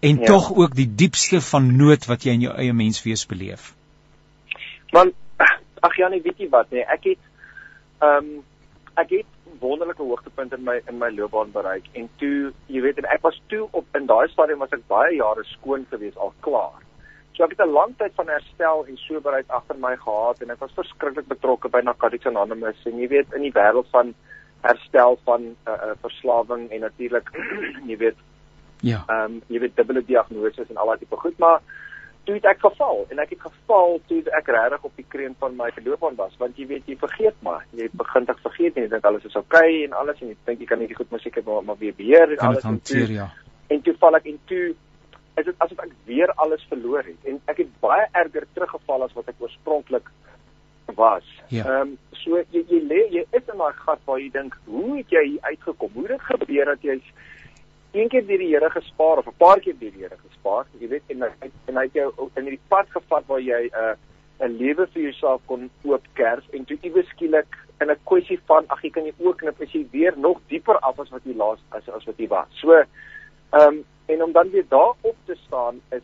[0.01, 0.27] En ja.
[0.27, 3.75] tog ook die diepste van nood wat jy in jou eie menswees beleef.
[4.93, 5.13] Man
[5.81, 7.21] ag Janie, weet jy wat nee, ek het
[8.01, 8.41] ehm um,
[9.01, 9.29] ek het
[9.61, 13.41] wonderlike hoogtepunt in my in my loopbaan bereik en toe jy weet en ek was
[13.53, 16.81] toe op in daai stadium was ek baie jare skoon gewees al klaar.
[17.37, 20.61] So ek het 'n lang tyd van herstel en soberheid agter my gehad en ek
[20.61, 24.15] was verskriklik betrokke by Narcotics Anonymous en jy weet in die wêreld van
[24.63, 27.31] herstel van 'n uh, uh, verslawing en natuurlik
[27.91, 28.19] jy weet
[28.81, 29.05] ja.
[29.09, 31.61] Ehm um, jy weet dubbele diagnose en al daai tipe goed maar
[32.25, 35.71] toe ek geval en ek het geval toe ek regtig op die kreun van my
[35.85, 39.09] loopbaan was want jy weet jy vergeet maar jy begin te vergeet en jy dink
[39.11, 41.65] alles is oukei okay en alles en jy dink jy kan nie goed musiek maar,
[41.65, 43.29] maar weer beheer en alles hanteer, en toe, ja.
[43.77, 44.65] en toe val ek en toe
[45.41, 49.17] is dit asof ek weer alles verloor het en ek het baie erger teruggeval as
[49.17, 50.11] wat ek oorspronklik
[50.97, 51.27] was.
[51.49, 51.65] Ja.
[51.65, 51.81] Ehm ja.
[51.81, 55.13] um, so jy jy lê jy is in daai gat waar jy dink hoe het
[55.15, 55.91] jy uitgekom?
[55.95, 56.99] Hoe het dit gebeur dat jy
[57.93, 60.89] een keer deur die Here gespaar of 'n paar keer deur die Here gespaar, jy
[60.89, 63.97] weet en hy en hy het jou in hierdie pad gevat waar jy 'n uh,
[64.41, 68.83] 'n lewe vir jouself kon oopkers en toe iewes skielik in 'n kwessie van ag
[68.83, 71.89] jy kan jy oorknip as jy weer nog dieper af as wat jy laas as
[71.89, 72.49] as wat jy was.
[72.61, 72.87] So ehm
[73.67, 76.03] um, en om dan weer daar op te staan is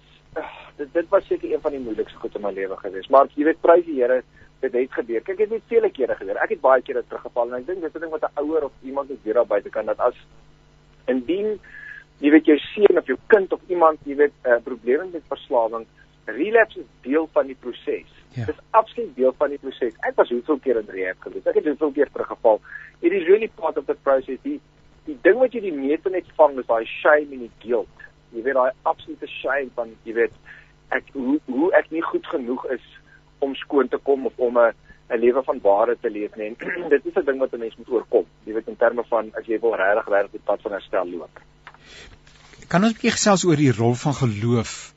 [0.76, 3.08] dit dit was seker een van die moeilikste goed in my lewe gewees.
[3.08, 4.22] Maar jy weet prys die Here,
[4.60, 5.20] dit het gebeur.
[5.20, 6.36] Kyk, dit het vele kere gebeur.
[6.42, 8.64] Ek het baie kere teruggeval en ek dink dit is 'n ding wat 'n ouer
[8.64, 10.16] of iemand moet weer daar buite kan dat as
[11.12, 11.58] indien
[12.18, 15.22] jy weet jou seun of jou kind of iemand jy weet 'n uh, probleem met
[15.28, 15.86] verslawing,
[16.24, 18.10] relapse is deel van die proses.
[18.32, 18.44] Ja.
[18.44, 19.94] Dit is absoluut deel van die proses.
[20.00, 21.46] Ek was hoeveel keer in rehab gewees.
[21.46, 22.60] Ek het hoeveel keer teruggeval.
[23.00, 24.40] It is really part of the process.
[24.42, 24.60] Die
[25.06, 28.06] die ding wat jy die meeste net vang is daai shame en die guilt.
[28.34, 30.34] Jy weet daai absolute shame van jy weet
[30.94, 32.82] ek hoe hoe ek nie goed genoeg is
[33.44, 34.74] om skoon te kom of om 'n
[35.08, 36.56] 'n lewe van ware te leef nie.
[36.94, 38.26] dit is 'n ding wat 'n mens moet oorkom.
[38.44, 41.40] Jy weet in terme van as jy wil regtig regtig die pad van herstel loop.
[42.68, 44.95] Kan ons 'n bietjie gesels oor die rol van geloof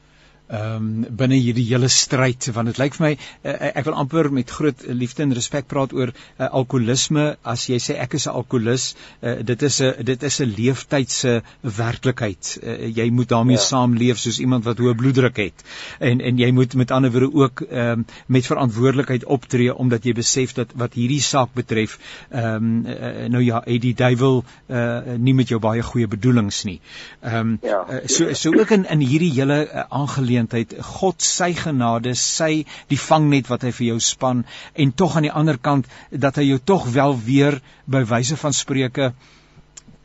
[0.50, 4.32] ehm um, binne hierdie hele stryd want dit lyk vir my uh, ek wil amper
[4.34, 8.34] met groot liefde en respek praat oor uh, alkoholisme as jy sê ek is 'n
[8.40, 13.66] alkolikus uh, dit is 'n dit is 'n leeftydse werklikheid uh, jy moet daarmee ja.
[13.66, 15.64] saamleef soos iemand wat hoë bloeddruk het
[16.00, 20.14] en en jy moet met ander woorde ook ehm um, met verantwoordelikheid optree omdat jy
[20.14, 22.00] besef dat wat hierdie saak betref
[22.32, 26.64] ehm um, uh, nou ja het die duiwel uh, nie met jou baie goeie bedoelings
[26.64, 26.80] nie
[27.22, 27.86] ehm um, ja.
[27.86, 30.74] uh, so so ook in in hierdie hele uh, aangeleentheid geleentheid.
[30.82, 35.34] God sy genade sy die vangnet wat hy vir jou span en tog aan die
[35.34, 39.14] ander kant dat hy jou tog wel weer by wyse van spreuke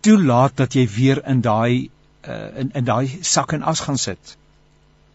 [0.02, 1.90] toelaat dat jy weer in daai
[2.26, 4.36] uh, in in daai sak en as gaan sit.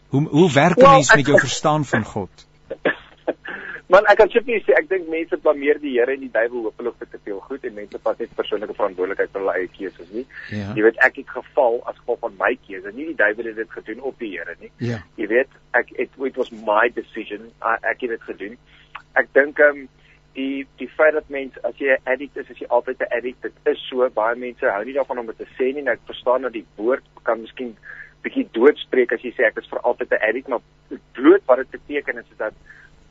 [0.10, 2.49] Hoe hoe werk 'n mens met jou verstaan van God
[3.90, 6.98] Man ek kan simply sê ek dink mense blameer die Here en die duiwel hopelik
[7.02, 10.26] vir te veel goed en mense vat net persoonlike verantwoordelikheid vir hulle eie keuses nie.
[10.54, 10.76] Ja.
[10.78, 13.78] Jy weet ek het geval as gevolg van my keuse, nie die duiwel het dit
[13.78, 14.70] gedoen op die Here nie.
[14.92, 15.02] Ja.
[15.18, 17.50] Jy weet ek it, it was my decision.
[17.66, 18.60] I, ek het dit gedoen.
[19.18, 19.90] Ek dink ehm um,
[20.38, 23.42] die die feit dat mense as jy 'n addict is, as jy altyd 'n addict,
[23.42, 25.82] dit is so baie mense hou nie daarvan om dit te sê nie.
[25.82, 27.74] Nou ek verstaan dat die woord kan miskien
[28.22, 30.62] bietjie doodspreek as jy sê ek is vir altyd 'n addict, maar
[31.18, 32.54] bloot wat dit beteken is dat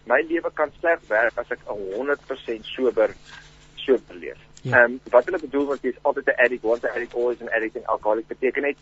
[0.09, 3.15] my lewe kan slegs werk as ek 100% sober
[3.85, 4.41] sober leef.
[4.63, 4.71] Ja.
[4.71, 4.85] Ehm ja.
[4.85, 7.53] um, wat hulle bedoel want jy is altyd 'n addict, once an addict always an
[7.57, 8.77] addict en alkoholiek beteken net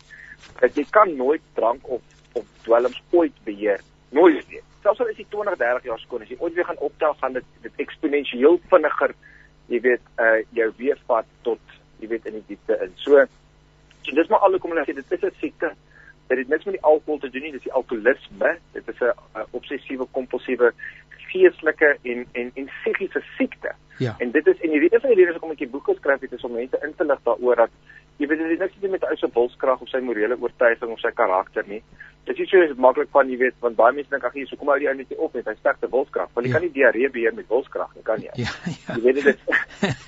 [0.59, 2.01] dat jy kan nooit drank of
[2.33, 3.81] of dwelms ooit beheer.
[4.09, 4.61] Nooit nie.
[4.81, 7.33] Selfs al is jy 20, 30 jaar skoon, as jy ooit weer gaan optel gaan
[7.33, 9.15] dit dit eksponensieel vinniger
[9.67, 11.59] jy weet uh jou weefpad tot
[11.99, 12.93] jy weet in die diepte in.
[13.03, 13.25] So,
[14.01, 15.73] so dis maar alhoekom hulle sê dit is 'n siekte
[16.27, 18.57] dit het niks met die alkohol te doen nie, dis die alkoholisme.
[18.73, 20.73] Dit is 'n obsessiewe kompulsiewe
[21.37, 23.75] geestelike en en en psigiese siekte.
[23.97, 24.15] Ja.
[24.17, 26.21] En dit is en die rede van die rede is om 'n bietjie boeke skryf
[26.21, 27.69] het is om mense in te lig daaroor dat
[28.17, 30.37] jy weet dit is niks te doen met 'n ou se wilskrag of sy morele
[30.41, 31.83] oortuiging of sy karakter nie.
[32.23, 34.69] Dit is so maklik van jy weet want baie mense dink ag hier so kom
[34.69, 36.29] ou die ou net op met hy sterkte wilskrag.
[36.33, 36.59] Want jy ja.
[36.59, 38.31] kan nie diarree beheer met wilskrag nie, kan jy?
[38.33, 38.51] Ja.
[38.65, 38.95] ja.
[38.95, 39.39] Jy weet dit is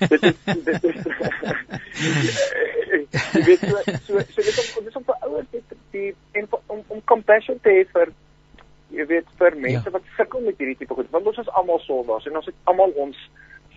[0.08, 0.96] dit is dit is
[3.34, 3.76] jy weet so
[4.06, 7.60] so so dit is om dis om vir ouers dit die en om om compassion
[7.60, 8.12] te hê vir
[9.00, 9.94] jy weet vir mense ja.
[9.96, 12.92] wat sukkel met hierdie tipe goed want ons is almal sondaars en ons het almal
[13.04, 13.22] ons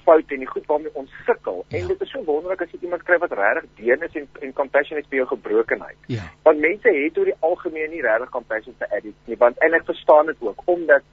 [0.03, 1.79] foute en die goed waarmee ons sukkel ja.
[1.79, 4.99] en dit is so wonderlik as jy iemand kry wat regtig deernis en en compassion
[4.99, 6.27] het vir jou gebrokenheid ja.
[6.47, 9.87] want mense het oor die algemeen nie regtig compassion vir addicts nie want en ek
[9.91, 11.07] verstaan dit ook omdat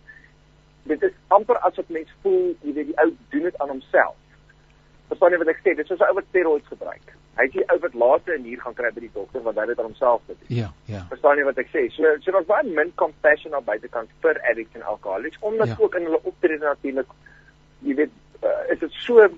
[0.90, 4.18] dit is amper asof mense voel jy weet die ou doen dit aan homself
[5.12, 7.56] verstaan jy wat ek sê dit is soos 'n ou wat steroids gebruik hy het
[7.56, 9.82] die ou wat laaste in hier gaan kry by die dokter want hy het dit
[9.82, 10.48] aan homself gedoen.
[10.60, 11.02] Ja, ja.
[11.12, 11.86] Verstaan jy wat ek sê?
[11.96, 15.78] So so daar's baie min compassion op buitekant vir addicts en alkoholics omdat ja.
[15.80, 17.14] ook in hulle optrede natuurlik
[17.88, 19.28] jy weet uh, is dit so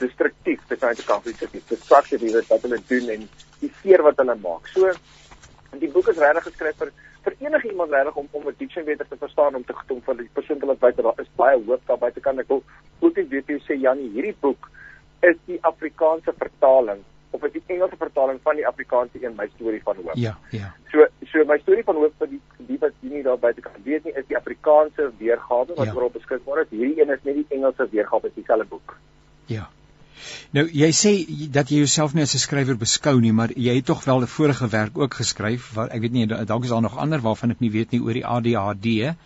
[0.00, 3.26] destruktief te kan te kan sê dit is sakte wie wat hulle doen en
[3.60, 4.70] die seer wat hulle maak.
[4.72, 4.92] So
[5.72, 6.94] en die boek is regtig geskryf vir
[7.26, 10.30] vir enige iemand regtig om om addiction beter te verstaan om te gedoen vir die
[10.38, 12.64] persoon wat buite daar is baie hoop daar buite kan ek ook
[13.00, 14.70] ook net weet jy sê Janie hierdie boek
[15.30, 19.80] is die Afrikaanse vertaling of is die Engelse vertaling van die Afrikaanse een my storie
[19.84, 20.14] van hoop.
[20.14, 20.74] Ja, ja.
[20.92, 24.04] So so my storie van hoop vir die die wat nie daar buite kan weet
[24.04, 25.94] nie is die Afrikaanse weergawe wat ja.
[25.94, 26.70] oorop beskikbaar is.
[26.70, 28.96] Hierdie een is net die Engelse weergawe, dieselfde boek.
[29.46, 29.68] Ja.
[30.56, 31.12] Nou jy sê
[31.52, 34.34] dat jy jouself nie as 'n skrywer beskou nie, maar jy het tog wel 'n
[34.36, 37.60] vorige werk ook geskryf wat ek weet nie dalk is daar nog ander waarvan ek
[37.60, 39.16] nie weet nie oor die ADHD.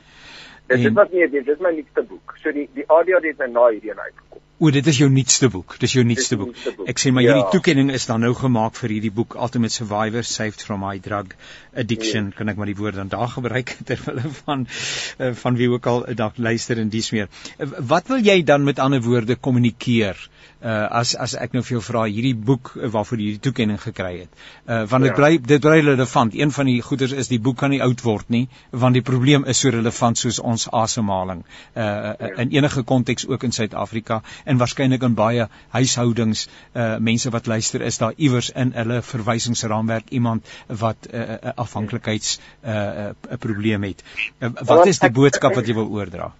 [0.66, 2.36] En, dit was nie dit is my nuutste boek.
[2.42, 4.42] So die die ADHD het nou na hierdie een uitgekom.
[4.60, 5.78] O, dit is jou nuutste boek.
[5.80, 6.50] Dis jou nuutste boek.
[6.64, 6.88] boek.
[6.92, 7.32] Ek sê maar ja.
[7.32, 11.32] hierdie toekenning is dan nou gemaak vir hierdie boek Ultimate Survivor Saved from My Drug
[11.72, 12.28] Addiction.
[12.28, 12.36] Ja.
[12.36, 16.04] Kan ek maar die woord dan daar gebruik terwyl van uh, van wie ook al
[16.18, 17.32] dalk luister en dies meer.
[17.56, 20.28] Uh, wat wil jy dan met ander woorde kommunikeer?
[20.64, 24.12] uh, as as ek nou vir jou vra hierdie boek waarvoor jy hierdie toekenning gekry
[24.22, 24.42] het.
[24.66, 25.16] Uh want dit ja.
[25.16, 26.34] bly dit bly relevant.
[26.36, 29.46] Een van die goeders is die boek kan nie oud word nie want die probleem
[29.48, 32.32] is so relevant soos ons asemhaling uh ja.
[32.44, 37.82] in enige konteks ook in Suid-Afrika en waarskynlik in baie huishoudings uh mense wat luister
[37.82, 43.82] is daar iewers in hulle verwysingsraamwerk iemand wat 'n uh, afhanklikheids 'n uh, uh, probleem
[43.82, 44.04] het.
[44.40, 46.32] Uh, wat is die boodskap wat jy wil oordra?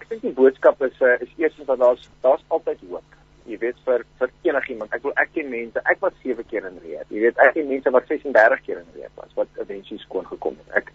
[0.00, 3.78] Ek dink die boodskap is uh, is eers dat daar's daar's altyd hoop jy weet
[3.86, 4.92] vir vir enigiemand.
[4.94, 5.80] Ek wil ek ken mense.
[5.90, 7.10] Ek was 7 keer in rehab.
[7.10, 10.58] Jy weet ek ken mense wat 36 keer in rehab was wat eventually skoon gekom
[10.60, 10.82] het.
[10.82, 10.92] Ek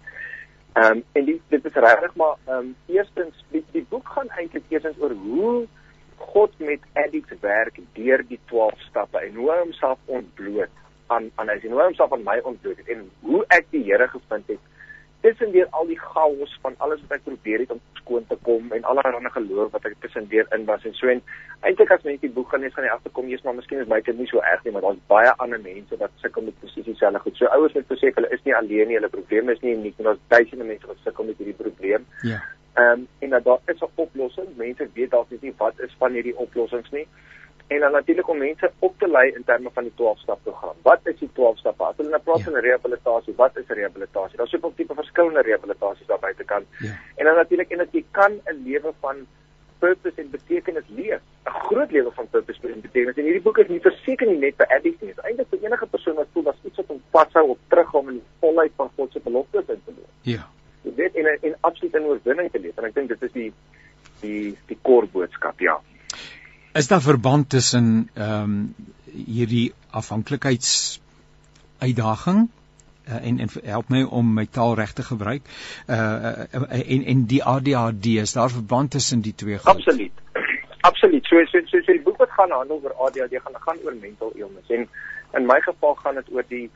[0.78, 4.30] ehm um, en die, dit is regtig maar ehm um, eerstens die, die boek gaan
[4.38, 5.66] eintlik eerstens oor hoe
[6.18, 10.74] God met addicts werk deur die 12 stappe en hoe homself ontbloot
[11.08, 14.08] aan aan hy sien hoe homself aan my ontbloot het en hoe ek die Here
[14.08, 14.64] gevind het
[15.26, 18.84] tussendeur al die chaos van alles wat ek probeer het om skoon te kom en
[18.84, 21.24] allerlei geloof wat ek tussendeur in was en so en
[21.62, 24.02] eintlik as mense die boek gaan lees gaan jy agterkom jy's maar miskien is my
[24.02, 27.20] kind nie so erg nie maar daar's baie ander mense wat sukkel met presies dieselfde
[27.20, 27.38] goed.
[27.38, 30.08] So ouers moet verseker hulle is nie alleen nie, hulle probleme is nie uniek nie.
[30.08, 32.06] Daar's duisende mense wat sukkel met hierdie probleem.
[32.28, 32.40] Ja.
[32.78, 34.48] Ehm um, en dat daar is 'n oplossing.
[34.56, 37.08] Mense weet dalk nie wat is van hierdie oplossings nie
[37.68, 40.76] en dan natuurlik om mense op te lei in terme van die 12 stap program.
[40.82, 41.84] Wat is die 12 stappe?
[41.84, 42.44] As hulle nou praat ja.
[42.44, 44.38] van rehabilitasie, wat is rehabilitasie?
[44.38, 46.64] Daar's soveel tipe verskillende rehabilitasies daar buite kan.
[46.80, 46.94] Ja.
[47.16, 49.28] En dan natuurlik en dat jy kan 'n lewe van
[49.80, 51.22] purpose en betekenis leef.
[51.46, 53.16] 'n Groot lewe van purpose en betekenis.
[53.16, 55.14] En hierdie boek is nie verseker nie net vir addicts nie.
[55.14, 58.10] Dit is eintlik vir enige persoon wat voel dat iets wat hom vashou op terughom
[58.10, 60.12] in die volheid van God se beloftes in te leef.
[60.22, 60.48] Ja.
[60.88, 62.78] Jy weet en en absoluut in oorwinning te leef.
[62.80, 63.52] En ek dink dit is die
[64.22, 65.80] die die kor boodskap, ja.
[66.78, 68.62] Is daar verband tussen ehm um,
[69.08, 70.72] hierdie afhanklikheids
[71.80, 72.48] uitdaging
[73.08, 75.42] uh, en en help my om my taal reg te gebruik
[75.88, 76.46] uh
[76.94, 79.74] en en die ADHD is daar verband tussen die twee goed?
[79.74, 80.12] Absoluut.
[80.82, 81.26] Absoluut.
[81.26, 84.32] So so so, so die boek wat gaan handel oor ADHD gaan gaan oor mental
[84.36, 84.88] illness en
[85.34, 86.70] in my geval gaan dit oor die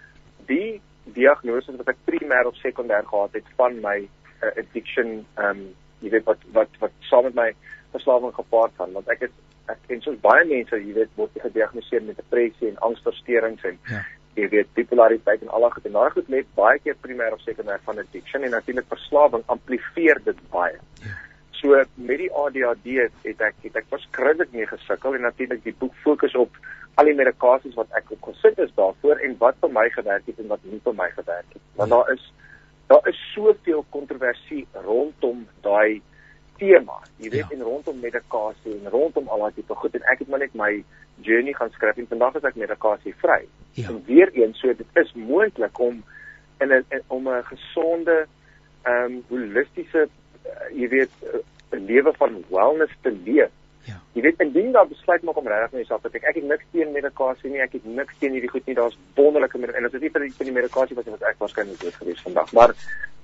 [0.48, 3.98] die diagnose wat ek primêr of sekondêr gehad het van my
[4.42, 5.70] uh, addiction ehm um,
[6.02, 7.50] jy weet wat wat wat saam met my
[7.94, 9.34] verslawing gepaard gaan want ek is
[9.72, 14.04] ek ken soos baie mense, jy weet, word gediagnoseer met depressie en angsversteurings en ja.
[14.40, 15.90] jy weet, bipolariteit en al daai goed.
[15.90, 20.22] En daai goed lê baie keer primêr of sekondêr van addiction en natuurlik verslawing amplifieer
[20.28, 20.80] dit baie.
[21.04, 21.18] Ja.
[21.62, 25.76] So met die ADHD het, het ek het ek verskriklik mee gesukkel en natuurlik die
[25.78, 26.56] boek fokus op
[27.00, 30.40] al die medikasies wat ek op gesit is daarvoor en wat vir my gewerk het
[30.42, 31.62] en wat nie vir my gewerk het.
[31.80, 32.24] Want daar is
[32.92, 36.02] daar is soveel kontroversie rondom daai
[36.60, 37.56] tema, jy weet, ja.
[37.56, 40.72] en rondom medikasie en rondom al daai tipe goed en ek het maar net my
[41.26, 43.40] journey gaan skryf en vandag is ek medikasie vry.
[43.78, 43.88] Ja.
[43.94, 46.02] En weer eens, so dit is moontlik om
[46.62, 48.26] in 'n om 'n gesonde
[48.84, 50.10] ehm um, holistiese
[50.76, 51.42] jy weet 'n
[51.76, 53.52] uh, lewe van wellness te leef.
[53.84, 53.98] Ja.
[54.14, 56.66] Jy weet, indien daar besluit maak om regtig net self te kyk, ek het niks
[56.72, 58.76] teen medikasie nie, ek het niks teen hierdie goed nie.
[58.76, 61.96] Daar's wonderlike en dit is nie vir die, vir die medikasie wat ek waarskynlik dood
[61.96, 62.76] gewees vandag, maar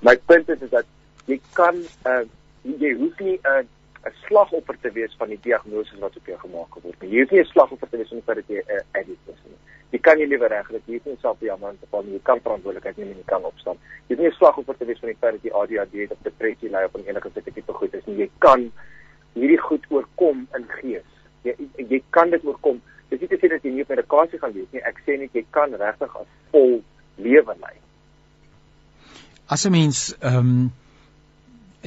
[0.02, 0.86] my punt is is dat
[1.26, 2.24] jy kan uh,
[2.64, 3.64] jy hoef nie 'n uh,
[4.08, 7.12] 'n slagoffer te wees van die diagnose wat op jou gemaak word nie.
[7.12, 9.28] Jy hoef nie 'n slagoffer te wees van die feit dat jy 'n uh, addict
[9.34, 9.58] is nie.
[9.92, 10.82] Jy kan jou lewe regkry.
[10.86, 12.14] Jy hoef nie self ander te val nie.
[12.14, 13.78] Jy kan verantwoordelikheid neem en jy kan opstaan.
[14.08, 16.18] Jy hoef nie 'n slagoffer te wees van die feit dat jy ADHD het of
[16.24, 18.18] depressie ly of enige tipe goed is nie.
[18.18, 18.72] Jy kan
[19.34, 21.10] hierdie goed oorkom in gees.
[21.44, 22.82] Jy jy kan dit oorkom.
[23.10, 24.82] Dis nie te sê dat jy nie op medikasie gaan wees nie.
[24.82, 26.84] Ek sê net jy kan regtig 'n vol
[27.16, 27.76] lewe lei.
[29.48, 30.72] As 'n mens ehm um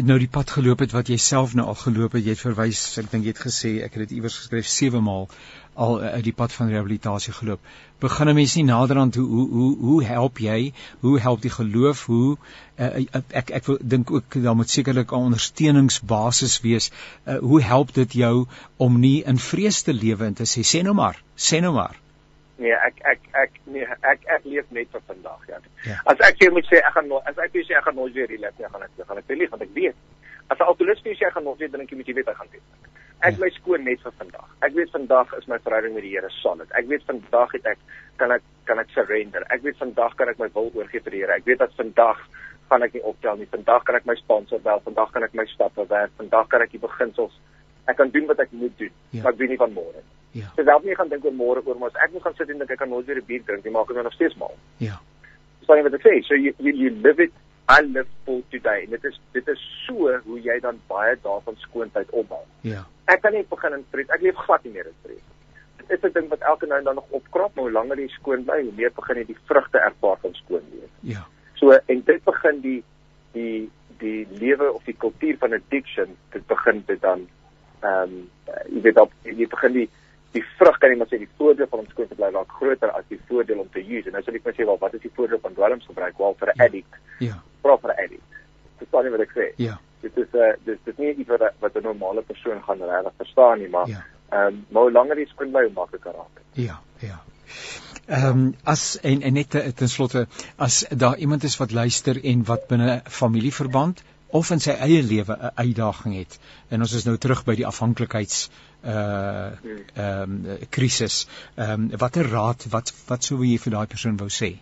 [0.06, 2.82] nou die pad geloop het wat jy self nou al geloop het, jy het verwys,
[3.00, 5.28] ek dink jy het gesê ek het dit iewers geskryf 7 maal
[5.80, 7.60] al uit uh, die pad van rehabilitasie geloop.
[8.00, 10.72] Begin 'n mens nie naderhand hoe hoe hoe hoe help jy?
[11.00, 12.04] Hoe help die geloof?
[12.06, 12.36] Hoe
[12.78, 16.90] uh, ek ek dink ook daar moet sekerlik 'n ondersteuningsbasis wees.
[17.26, 18.46] Uh, hoe help dit jou
[18.76, 21.96] om nie in vrees te lewe en te sê sê nou maar, sê nou maar.
[22.60, 25.60] Nee, ek ek ek nee, ek ek leef net vir vandag, ja.
[25.88, 25.96] ja.
[26.12, 28.12] As ek jou moet sê ek gaan nooit as ek jou sê ek gaan nooit
[28.16, 29.96] weer relax nie, gaan ek gaan ek lief want ek weet.
[30.52, 32.62] As 'n alkoholist sê ek gaan nooit weer drink, moet jy weet ek gaan dit.
[33.20, 33.40] Ek ja.
[33.40, 34.48] my skoon net vir vandag.
[34.66, 36.68] Ek weet vandag is my verhouding met die Here solid.
[36.72, 37.80] Ek weet vandag het ek
[38.20, 39.44] kan ek kan ek surrender.
[39.48, 41.36] Ek weet vandag kan ek my wil oorgee vir die Here.
[41.36, 42.20] Ek weet dat vandag
[42.68, 43.48] gaan ek nie optel nie.
[43.52, 44.80] Vandag kan ek my sponsor bel.
[44.84, 46.12] Vandag kan ek my stappe werk.
[46.16, 47.36] Vandag kan ek die beginsels
[47.90, 48.92] ek kan doen wat ek moet doen.
[49.10, 49.22] Ja.
[49.22, 50.19] Maar ek weet nie van môre nie.
[50.32, 50.50] Ja.
[50.56, 52.58] So dalk nie gaan dink oor môre oor maar as ek moet gaan sit en
[52.62, 54.54] dink ek kan nooit weer 'n bier drink, jy maak dit nog steeds mal.
[54.78, 55.00] Ja.
[55.60, 56.22] Dis nie wat ek sê.
[56.26, 57.32] So you, you you live it
[57.70, 58.82] I live for today.
[58.84, 62.42] En dit is dit is so hoe jy dan baie daarvan skoontheid opbou.
[62.66, 62.86] Ja.
[63.06, 64.08] Ek kan nie begin in vrees.
[64.08, 65.26] Ek leef glad nie meer in vrees.
[65.76, 68.08] Dit is 'n ding wat elke nou en dan nog opkrap, maar hoe langer jy
[68.08, 70.90] skoon bly, hoe meer begin jy die vrugte ervaar van skoon leef.
[71.00, 71.26] Ja.
[71.54, 72.82] So en dit begin die
[73.32, 77.28] die die lewe of die kultuur van addiction dit begin dit dan
[77.80, 78.30] ehm um,
[78.68, 79.88] jy weet op jy begin die
[80.34, 82.92] die vrug kan jy maar sê die voordeel van om skoon te bly raak groter
[82.94, 84.06] as die voordeel om te use.
[84.06, 86.52] En nou sal ek net sê wel wat is die voordeel van dwelmsgebruik wel vir
[86.52, 86.64] 'n ja.
[86.64, 86.94] addict?
[87.18, 87.42] Ja.
[87.60, 88.30] Proper addict.
[88.78, 89.46] Dis dan wat ek sê.
[89.56, 89.80] Ja.
[90.00, 93.12] Dit is 'n uh, dis dit nie iets wat wat 'n normale persoon gaan regtig
[93.16, 94.04] verstaan nie, maar ja.
[94.30, 96.64] Ehm um, maar hoe langer jy spring by hoe makliker raak dit.
[96.64, 97.18] Ja, ja.
[98.06, 100.26] Ehm um, as en, en net ten slotte
[100.56, 105.34] as daar iemand is wat luister en wat binne familieverband of in sy eie lewe
[105.36, 106.38] 'n uitdaging het
[106.70, 108.50] en ons is nou terug by die afhanklikheids
[108.84, 109.50] uh
[109.94, 111.26] ehm um, krisis.
[111.56, 114.56] Ehm um, watter raad wat wat sou jy vir daai persoon wou sê?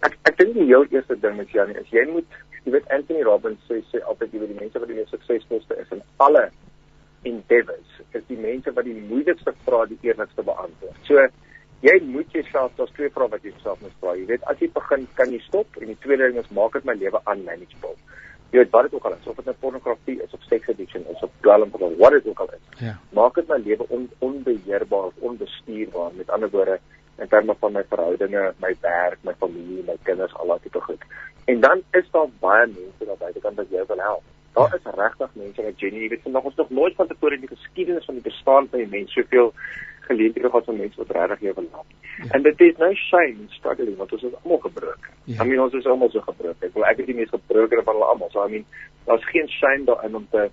[0.00, 3.22] Ek ek dink die heel eerste ding is Janie, is jy moet jy weet Anthony
[3.22, 6.50] Robbins sê sê altyd jy weet die mense wat die mees suksesvolste is in alle
[7.22, 10.98] endeavors is die mense wat die moeilikste vrae die eerlikste beantwoord.
[11.08, 11.26] So
[11.82, 14.14] jy moet jouself daar's twee vrae wat jy jouself moet vra.
[14.16, 16.86] Jy weet as jy begin kan jy stop en die tweede ding is maak dit
[16.88, 17.96] my lewe unmanageable
[18.50, 21.06] jy weet wat dit ook al is of dit nou pornografie is of sex addiction
[21.12, 22.78] is of dwelm of wat dit ook al is.
[22.78, 22.98] Ja.
[23.18, 26.78] Maak dit my lewe on, onbeheerbaar of onbestuurbaar met ander woorde
[27.18, 31.02] in terme van my verhoudinge my werk my familie my kinders al daai tipe goed.
[31.44, 34.22] En dan is daar baie mense daar buitekant wat jou wil help.
[34.52, 34.76] Daar ja.
[34.76, 38.04] is regtig mense wat jy weet vandag ons nog nooit van tevore in die geskiedenis
[38.04, 39.52] van die bestaan van die mens soveel
[40.06, 41.86] geleenthede gehad van mense wat regtig jou wil help.
[42.18, 42.30] Ja.
[42.34, 45.10] And it is no shame in struggling want ons is almal gebroken.
[45.24, 45.42] Ja.
[45.42, 46.68] I mean ons is almal so gebroken.
[46.68, 48.30] Ek wil ek is die mees gebroken van hulle almal.
[48.30, 48.64] So I mean
[49.08, 50.48] daar's geen shame daarin om te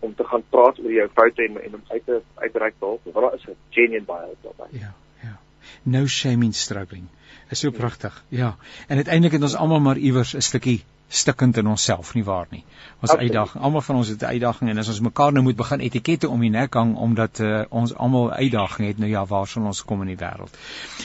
[0.00, 3.00] om te gaan praat oor jou foute en en om uit te uitreik help.
[3.04, 4.78] Want daar is 'n genuine baie daarby.
[4.78, 5.38] Ja, ja.
[5.82, 7.08] No shame in struggling.
[7.50, 8.24] Is so pragtig.
[8.28, 8.56] Ja.
[8.88, 12.62] En uiteindelik het ons almal maar iewers 'n stukkie stikkend in onsself nie waar nie.
[13.00, 13.26] Ons okay.
[13.26, 16.28] uitdaging, almal van ons het 'n uitdaging en as ons mekaar nou moet begin etikette
[16.28, 19.82] om die nek hang omdat uh, ons almal uitdaging het, nou ja, waar sal ons
[19.84, 20.54] kom in die wêreld?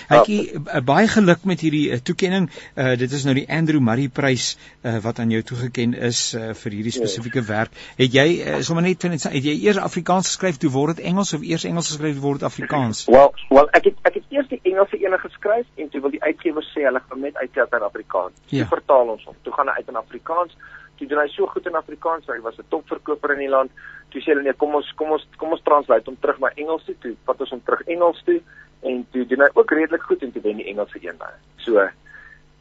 [0.08, 2.50] Hytjie uh, baie geluk met hierdie uh, toekenning.
[2.76, 6.54] Uh, dit is nou die Andrew Murray Prys uh, wat aan jou toegeken is uh,
[6.54, 7.00] vir hierdie ja.
[7.00, 7.48] spesifieke yes.
[7.48, 7.72] werk.
[7.98, 11.42] Het jy uh, sommer net het jy eers Afrikaans geskryf toe word dit Engels of
[11.42, 13.06] eers Engels geskryf word Afrikaans?
[13.10, 16.24] Wel, wel ek het ek het eers die Engelse een geskryf en toe wil die
[16.24, 18.40] uitgewer sê hulle gaan net uitsit in Afrikaans.
[18.46, 18.64] Ja.
[18.64, 19.38] Toe vertaal ons hom.
[19.48, 20.58] Toe gaan hy uit in Afrikaans.
[21.00, 23.72] Toe doen hy so goed in Afrikaans, hy was 'n topverkoper in die land.
[24.12, 26.86] Toe sê hulle nee, kom ons kom ons kom ons translate hom terug na Engels
[26.86, 26.96] toe.
[27.02, 28.42] Toe vat ons hom terug Engels toe
[28.82, 31.38] en toe doen hy ook redelik goed en toe wen die Engelse een daai.
[31.58, 31.90] So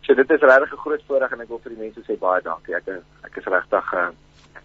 [0.02, 2.42] so dit is regtig 'n groot voorreg en ek wil vir die mense sê baie
[2.42, 2.74] dankie.
[2.74, 2.88] Ek
[3.24, 4.10] ek is regtig uh,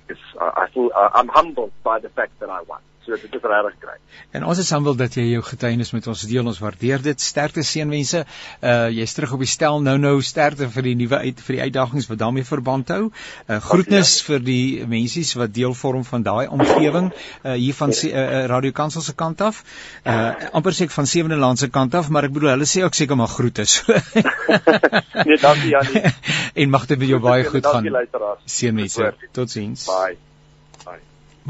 [0.07, 2.81] is uh, I feel uh, I'm humbled by the fact that I won.
[3.05, 3.95] So dit is regtig kry.
[4.35, 6.47] En ons is humble dat jy jou getuienis met ons deel.
[6.51, 7.21] Ons waardeer dit.
[7.23, 8.25] Sterkte seënwense.
[8.59, 11.61] Uh jy's terug op die stel nou nou sterkte vir die nuwe uit vir die
[11.69, 13.09] uitdagings wat daarmee verband hou.
[13.47, 14.27] Uh groetnis ja.
[14.27, 18.75] vir die mensies wat deel vorm van daai omgewing uh hier van uh, uh, Radio
[18.75, 19.63] Kansel se kant af.
[20.03, 22.83] Uh amper sê ek van Sewende Land se kant af, maar ek bedoel hulle sê
[22.83, 23.63] ook seker maar groete.
[25.27, 26.03] nee, dankie Janie.
[26.63, 27.93] en mag dit met jou baie goed gaan.
[28.45, 29.13] Seënwense.
[29.31, 29.87] Totsiens.
[29.87, 30.28] Bye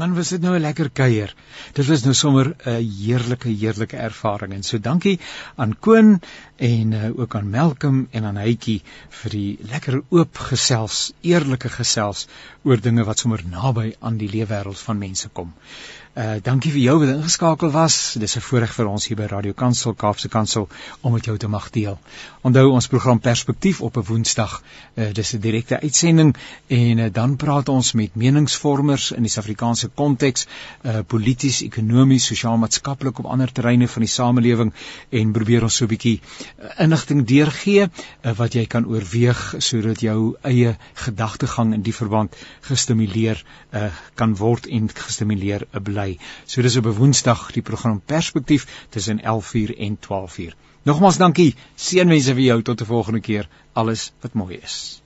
[0.00, 1.34] man was dit nou 'n lekker kuier.
[1.76, 5.18] Dit was nou sommer 'n heerlike heerlike ervaring en so dankie
[5.56, 6.20] aan Koen
[6.56, 8.82] en uh, ook aan Melkem en aan Hytjie
[9.20, 12.26] vir die lekker oop gesels, eerlike gesels
[12.62, 15.52] oor dinge wat sommer naby aan die leefwêreld van mense kom.
[16.10, 18.16] Uh dankie vir jou wat ingeskakel was.
[18.18, 20.68] Dis 'n voorreg vir ons hier by Radio Kansel Kaapse Kansel
[21.00, 21.98] om met jou te mag deel.
[22.42, 24.62] Onthou ons program Perspektief op 'n Woensdag.
[24.96, 26.36] Uh dis 'n direkte uitsending
[26.66, 30.46] en uh, dan praat ons met meningsvormers in die Suid-Afrikaanse konteks,
[30.82, 34.72] uh polities, ekonomies, sosiaal-maatskaplik op ander terreine van die samelewing
[35.10, 36.20] en probeer ons so 'n bietjie
[36.58, 42.36] uh, inligting deurgee uh, wat jy kan oorweeg sodat jou eie gedagtegang in die verband
[42.60, 46.18] gestimuleer uh kan word en gestimuleer 'n bly bly.
[46.46, 50.54] So dis op 'n Woensdag die program Perspektief tussen 11:00 en 12:00.
[50.82, 51.54] Nogmaals dankie.
[51.76, 53.48] Seënwense vir jou tot 'n volgende keer.
[53.72, 55.02] Alles wat mooi is.